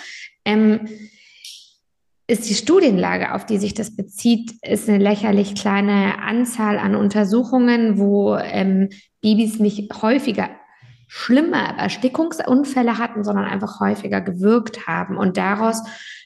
Ähm, 0.44 0.90
ist 2.28 2.50
die 2.50 2.54
Studienlage, 2.54 3.34
auf 3.34 3.46
die 3.46 3.58
sich 3.58 3.74
das 3.74 3.96
bezieht, 3.96 4.54
ist 4.62 4.88
eine 4.88 4.98
lächerlich 4.98 5.56
kleine 5.56 6.20
Anzahl 6.20 6.78
an 6.78 6.96
Untersuchungen, 6.96 7.98
wo 7.98 8.38
ähm, 8.38 8.90
Babys 9.22 9.60
nicht 9.60 10.02
häufiger 10.02 10.50
schlimme 11.08 11.78
Erstickungsunfälle 11.78 12.98
hatten, 12.98 13.24
sondern 13.24 13.46
einfach 13.46 13.80
häufiger 13.80 14.22
gewirkt 14.22 14.88
haben. 14.88 15.18
Und 15.18 15.38
daraus 15.38 15.84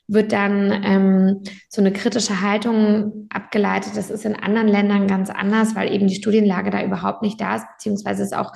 wird 0.07 0.31
dann 0.31 0.71
ähm, 0.83 1.43
so 1.67 1.81
eine 1.81 1.91
kritische 1.91 2.41
Haltung 2.41 3.27
abgeleitet. 3.29 3.97
Das 3.97 4.09
ist 4.09 4.23
in 4.23 4.35
anderen 4.35 4.69
Ländern 4.69 5.07
ganz 5.07 5.29
anders, 5.29 5.75
weil 5.75 5.91
eben 5.91 6.07
die 6.07 6.15
Studienlage 6.15 6.69
da 6.69 6.83
überhaupt 6.83 7.21
nicht 7.21 7.41
da 7.41 7.57
ist, 7.57 7.65
beziehungsweise 7.75 8.23
es 8.23 8.31
auch 8.31 8.53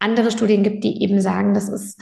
andere 0.00 0.30
Studien 0.30 0.62
gibt, 0.62 0.82
die 0.82 1.02
eben 1.02 1.20
sagen, 1.20 1.54
das 1.54 1.68
ist 1.68 2.00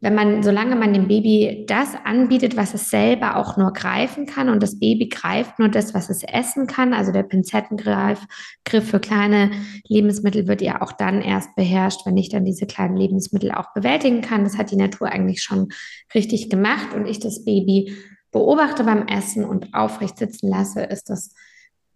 wenn 0.00 0.14
man, 0.14 0.42
solange 0.44 0.76
man 0.76 0.92
dem 0.92 1.08
Baby 1.08 1.64
das 1.66 1.88
anbietet, 2.04 2.56
was 2.56 2.72
es 2.72 2.88
selber 2.88 3.36
auch 3.36 3.56
nur 3.56 3.72
greifen 3.72 4.26
kann 4.26 4.48
und 4.48 4.62
das 4.62 4.78
Baby 4.78 5.08
greift 5.08 5.58
nur 5.58 5.68
das, 5.68 5.92
was 5.92 6.08
es 6.08 6.22
essen 6.22 6.68
kann, 6.68 6.94
also 6.94 7.10
der 7.10 7.24
Pinzettengriff 7.24 8.24
Griff 8.64 8.90
für 8.90 9.00
kleine 9.00 9.50
Lebensmittel 9.88 10.46
wird 10.46 10.62
ja 10.62 10.82
auch 10.82 10.92
dann 10.92 11.20
erst 11.20 11.56
beherrscht, 11.56 12.06
wenn 12.06 12.16
ich 12.16 12.28
dann 12.28 12.44
diese 12.44 12.66
kleinen 12.66 12.96
Lebensmittel 12.96 13.50
auch 13.50 13.72
bewältigen 13.72 14.20
kann. 14.20 14.44
Das 14.44 14.56
hat 14.56 14.70
die 14.70 14.76
Natur 14.76 15.08
eigentlich 15.08 15.42
schon 15.42 15.68
richtig 16.14 16.48
gemacht 16.48 16.94
und 16.94 17.06
ich 17.06 17.18
das 17.18 17.44
Baby 17.44 17.92
beobachte 18.30 18.84
beim 18.84 19.06
Essen 19.08 19.44
und 19.44 19.74
aufrecht 19.74 20.18
sitzen 20.18 20.48
lasse, 20.48 20.82
ist 20.82 21.10
das 21.10 21.32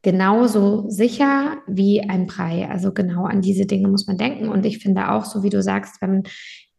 genauso 0.02 0.88
sicher 0.88 1.58
wie 1.68 2.00
ein 2.00 2.26
Brei. 2.26 2.68
Also 2.68 2.92
genau 2.92 3.24
an 3.24 3.40
diese 3.40 3.66
Dinge 3.66 3.88
muss 3.88 4.06
man 4.06 4.18
denken. 4.18 4.48
Und 4.48 4.66
ich 4.66 4.78
finde 4.78 5.10
auch, 5.12 5.24
so 5.24 5.42
wie 5.42 5.50
du 5.50 5.62
sagst, 5.62 6.02
wenn 6.02 6.24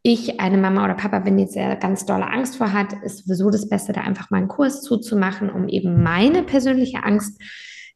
ich 0.03 0.41
eine 0.41 0.57
Mama 0.57 0.83
oder 0.83 0.95
Papa 0.95 1.19
bin, 1.19 1.39
jetzt 1.39 1.53
sehr 1.53 1.77
ganz 1.77 2.05
dolle 2.05 2.27
Angst 2.27 2.57
vor 2.57 2.73
hat, 2.73 2.91
ist 3.03 3.25
sowieso 3.25 3.49
das 3.49 3.69
Beste, 3.69 3.93
da 3.93 4.01
einfach 4.01 4.29
mal 4.29 4.37
einen 4.37 4.49
Kurs 4.49 4.81
zuzumachen, 4.81 5.49
um 5.49 5.69
eben 5.69 6.03
meine 6.03 6.43
persönliche 6.43 7.03
Angst 7.03 7.41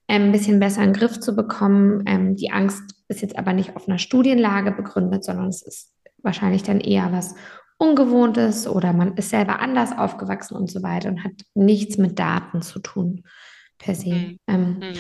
ähm, 0.07 0.23
ein 0.23 0.31
bisschen 0.31 0.59
besser 0.59 0.83
in 0.83 0.93
den 0.93 0.99
Griff 0.99 1.19
zu 1.19 1.35
bekommen. 1.35 2.03
Ähm, 2.07 2.37
die 2.37 2.49
Angst 2.49 2.95
ist 3.09 3.21
jetzt 3.21 3.37
aber 3.37 3.51
nicht 3.51 3.75
auf 3.75 3.89
einer 3.89 3.99
Studienlage 3.99 4.71
begründet, 4.71 5.25
sondern 5.25 5.49
es 5.49 5.61
ist 5.61 5.93
wahrscheinlich 6.23 6.63
dann 6.63 6.79
eher 6.79 7.11
was 7.11 7.35
Ungewohntes 7.77 8.67
oder 8.67 8.93
man 8.93 9.15
ist 9.17 9.29
selber 9.29 9.59
anders 9.59 9.95
aufgewachsen 9.95 10.55
und 10.55 10.71
so 10.71 10.81
weiter 10.81 11.09
und 11.09 11.23
hat 11.23 11.33
nichts 11.53 11.97
mit 11.97 12.17
Daten 12.17 12.61
zu 12.61 12.79
tun 12.79 13.23
per 13.77 13.95
se. 13.95 14.09
Mhm. 14.09 14.39
Ähm, 14.47 14.79
mhm. 14.79 14.93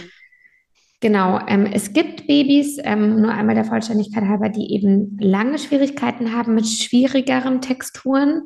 Genau, 0.99 1.39
ähm, 1.47 1.67
es 1.71 1.93
gibt 1.93 2.25
Babys, 2.25 2.79
ähm, 2.83 3.21
nur 3.21 3.31
einmal 3.31 3.53
der 3.53 3.65
Vollständigkeit 3.65 4.23
halber, 4.23 4.49
die 4.49 4.73
eben 4.73 5.15
lange 5.19 5.59
Schwierigkeiten 5.59 6.33
haben 6.33 6.55
mit 6.55 6.67
schwierigeren 6.67 7.61
Texturen. 7.61 8.43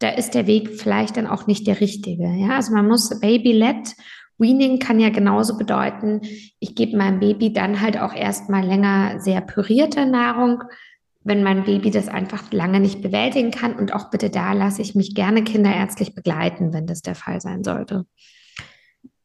Da 0.00 0.10
ist 0.10 0.34
der 0.34 0.46
Weg 0.46 0.80
vielleicht 0.80 1.16
dann 1.16 1.26
auch 1.26 1.46
nicht 1.46 1.66
der 1.66 1.80
richtige. 1.80 2.24
Ja, 2.24 2.56
also 2.56 2.74
man 2.74 2.86
muss 2.86 3.18
Baby-led 3.20 3.94
Weaning 4.38 4.78
kann 4.78 4.98
ja 4.98 5.10
genauso 5.10 5.56
bedeuten, 5.56 6.20
ich 6.58 6.74
gebe 6.74 6.96
meinem 6.96 7.20
Baby 7.20 7.52
dann 7.52 7.80
halt 7.80 7.98
auch 7.98 8.12
erstmal 8.12 8.64
länger 8.64 9.20
sehr 9.20 9.40
pürierte 9.40 10.06
Nahrung, 10.06 10.62
wenn 11.22 11.42
mein 11.42 11.64
Baby 11.64 11.90
das 11.90 12.08
einfach 12.08 12.52
lange 12.52 12.80
nicht 12.80 13.00
bewältigen 13.00 13.50
kann. 13.50 13.76
Und 13.76 13.94
auch 13.94 14.10
bitte 14.10 14.30
da 14.30 14.52
lasse 14.52 14.82
ich 14.82 14.94
mich 14.94 15.14
gerne 15.14 15.44
kinderärztlich 15.44 16.14
begleiten, 16.14 16.72
wenn 16.72 16.86
das 16.86 17.00
der 17.00 17.14
Fall 17.14 17.40
sein 17.40 17.62
sollte. 17.64 18.06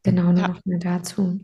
Genau, 0.03 0.31
noch 0.31 0.55
ja. 0.55 0.61
mehr 0.65 0.79
dazu. 0.79 1.41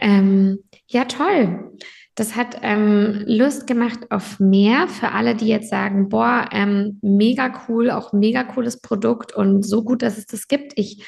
Ähm, 0.00 0.58
ja, 0.86 1.04
toll. 1.04 1.72
Das 2.14 2.34
hat 2.34 2.58
ähm, 2.62 3.22
Lust 3.26 3.66
gemacht 3.66 4.10
auf 4.10 4.40
mehr 4.40 4.88
für 4.88 5.12
alle, 5.12 5.36
die 5.36 5.46
jetzt 5.46 5.70
sagen, 5.70 6.08
boah, 6.08 6.48
ähm, 6.50 6.98
mega 7.00 7.52
cool, 7.68 7.90
auch 7.90 8.12
mega 8.12 8.42
cooles 8.42 8.80
Produkt 8.80 9.34
und 9.34 9.62
so 9.64 9.84
gut, 9.84 10.02
dass 10.02 10.18
es 10.18 10.26
das 10.26 10.48
gibt. 10.48 10.72
Ich 10.76 11.04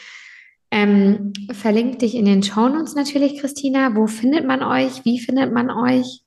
ähm, 0.70 1.32
verlinke 1.50 1.98
dich 1.98 2.14
in 2.14 2.26
den 2.26 2.42
Shownotes 2.42 2.94
natürlich, 2.94 3.40
Christina. 3.40 3.96
Wo 3.96 4.06
findet 4.06 4.46
man 4.46 4.62
euch? 4.62 5.04
Wie 5.04 5.18
findet 5.18 5.52
man 5.52 5.70
euch? 5.70 6.22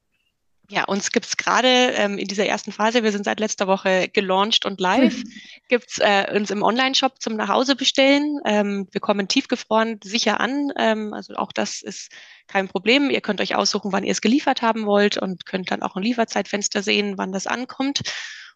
Ja, 0.73 0.85
uns 0.85 1.11
gibt 1.11 1.27
es 1.27 1.37
gerade 1.37 1.67
ähm, 1.67 2.17
in 2.17 2.27
dieser 2.27 2.47
ersten 2.47 2.71
Phase, 2.71 3.03
wir 3.03 3.11
sind 3.11 3.25
seit 3.25 3.39
letzter 3.39 3.67
Woche 3.67 4.09
gelauncht 4.11 4.65
und 4.65 4.81
live, 4.81 5.17
mhm. 5.17 5.31
gibt 5.69 5.91
es 5.91 5.97
äh, 5.99 6.35
uns 6.35 6.49
im 6.49 6.63
Online-Shop 6.63 7.21
zum 7.21 7.35
Nachhause 7.35 7.75
bestellen. 7.75 8.39
Ähm, 8.43 8.87
wir 8.91 8.99
kommen 8.99 9.27
tiefgefroren 9.27 9.99
sicher 10.03 10.39
an. 10.39 10.71
Ähm, 10.75 11.13
also 11.13 11.35
auch 11.35 11.51
das 11.51 11.83
ist 11.83 12.11
kein 12.47 12.69
Problem. 12.69 13.11
Ihr 13.11 13.21
könnt 13.21 13.39
euch 13.39 13.53
aussuchen, 13.53 13.91
wann 13.91 14.03
ihr 14.03 14.13
es 14.13 14.21
geliefert 14.21 14.63
haben 14.63 14.87
wollt 14.87 15.15
und 15.15 15.45
könnt 15.45 15.69
dann 15.69 15.83
auch 15.83 15.95
ein 15.95 16.01
Lieferzeitfenster 16.01 16.81
sehen, 16.81 17.19
wann 17.19 17.31
das 17.31 17.45
ankommt. 17.45 18.01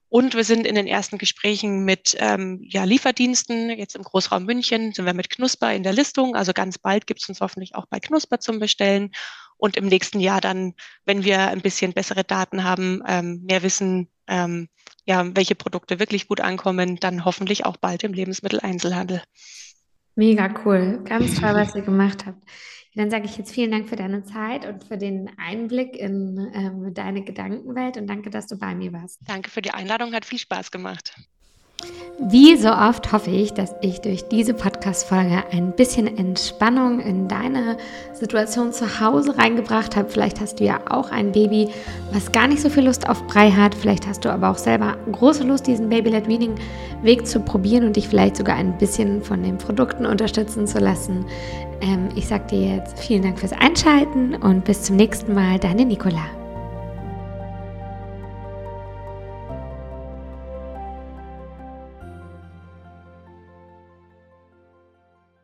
Und 0.10 0.34
wir 0.34 0.44
sind 0.44 0.66
in 0.66 0.74
den 0.74 0.88
ersten 0.88 1.20
Gesprächen 1.20 1.86
mit 1.86 2.16
ähm, 2.18 2.62
ja, 2.64 2.84
Lieferdiensten. 2.86 3.70
Jetzt 3.70 3.96
im 3.96 4.02
Großraum 4.02 4.44
München 4.44 4.92
sind 4.92 5.06
wir 5.06 5.14
mit 5.14 5.30
Knusper 5.30 5.72
in 5.72 5.84
der 5.84 5.94
Listung. 5.94 6.36
Also 6.36 6.52
ganz 6.54 6.80
bald 6.80 7.06
gibt 7.06 7.22
es 7.22 7.30
uns 7.30 7.42
hoffentlich 7.42 7.76
auch 7.76 7.86
bei 7.86 8.00
Knusper 8.00 8.40
zum 8.40 8.58
Bestellen 8.58 9.12
und 9.58 9.76
im 9.76 9.88
nächsten 9.88 10.20
Jahr 10.20 10.42
dann, 10.42 10.74
wenn 11.06 11.24
wir 11.24 11.48
ein 11.50 11.62
bisschen 11.62 11.94
bessere 11.94 12.24
Daten 12.24 12.64
haben, 12.64 13.02
ähm, 13.08 13.44
mehr 13.44 13.64
wissen, 13.64 14.08
ähm, 14.28 14.70
ja, 15.06 15.36
welche 15.36 15.56
Produkte 15.56 16.00
wirklich 16.00 16.28
gut 16.28 16.42
ankommen, 16.42 16.98
dann 16.98 17.26
hoffentlich 17.26 17.66
auch 17.66 17.78
bald 17.78 18.04
im 18.04 18.14
Lebensmitteleinzelhandel. 18.14 19.22
Mega 20.16 20.54
cool. 20.66 21.02
Ganz 21.06 21.40
toll, 21.40 21.54
was 21.54 21.76
ihr 21.76 21.82
gemacht 21.82 22.26
habt. 22.26 22.44
Dann 22.96 23.12
sage 23.12 23.26
ich 23.26 23.38
jetzt 23.38 23.54
vielen 23.54 23.70
Dank 23.70 23.88
für 23.88 23.96
deine 23.96 24.24
Zeit 24.24 24.66
und 24.66 24.84
für 24.84 24.98
den 24.98 25.30
Einblick 25.38 25.96
in 25.96 26.52
ähm, 26.54 26.94
deine 26.96 27.24
Gedankenwelt 27.24 27.96
und 27.96 28.08
danke, 28.08 28.32
dass 28.32 28.48
du 28.48 28.58
bei 28.58 28.74
mir 28.74 28.92
warst. 28.92 29.20
Danke 29.28 29.52
für 29.52 29.62
die 29.62 29.70
Einladung, 29.70 30.14
hat 30.14 30.26
viel 30.26 30.40
Spaß 30.40 30.72
gemacht. 30.72 31.16
Wie 32.20 32.58
so 32.58 32.70
oft 32.70 33.12
hoffe 33.12 33.30
ich, 33.30 33.54
dass 33.54 33.76
ich 33.82 34.02
durch 34.02 34.28
diese 34.28 34.56
Podcast-Folge 34.56 35.44
ein 35.52 35.74
bisschen 35.74 36.18
Entspannung 36.18 37.00
in 37.00 37.28
deine 37.28 37.78
Situation 38.14 38.74
zu 38.74 39.00
Hause 39.00 39.38
reingebracht 39.38 39.96
habe. 39.96 40.10
Vielleicht 40.10 40.42
hast 40.42 40.60
du 40.60 40.64
ja 40.64 40.80
auch 40.90 41.12
ein 41.12 41.32
Baby, 41.32 41.70
was 42.12 42.32
gar 42.32 42.48
nicht 42.48 42.60
so 42.60 42.70
viel 42.70 42.86
Lust 42.86 43.08
auf 43.08 43.28
Brei 43.28 43.52
hat. 43.52 43.76
Vielleicht 43.76 44.08
hast 44.08 44.26
du 44.26 44.30
aber 44.30 44.50
auch 44.50 44.58
selber 44.58 44.98
große 45.12 45.44
Lust, 45.44 45.68
diesen 45.68 45.90
Baby-led 45.90 46.28
Weaning-Weg 46.28 47.28
zu 47.28 47.40
probieren 47.40 47.86
und 47.86 47.96
dich 47.96 48.08
vielleicht 48.08 48.38
sogar 48.38 48.56
ein 48.56 48.80
bisschen 48.80 49.22
von 49.22 49.44
den 49.44 49.60
Produkten 49.60 50.08
unterstützen 50.08 50.66
zu 50.66 50.80
lassen. 50.80 51.24
Ähm, 51.82 52.10
ich 52.16 52.28
sage 52.28 52.48
dir 52.50 52.78
jetzt 52.78 53.00
vielen 53.00 53.22
Dank 53.22 53.40
fürs 53.40 53.54
Einschalten 53.54 54.34
und 54.34 54.66
bis 54.66 54.82
zum 54.82 54.96
nächsten 54.96 55.36
Mal, 55.36 55.60
deine 55.60 55.86
Nicola. 55.86 56.47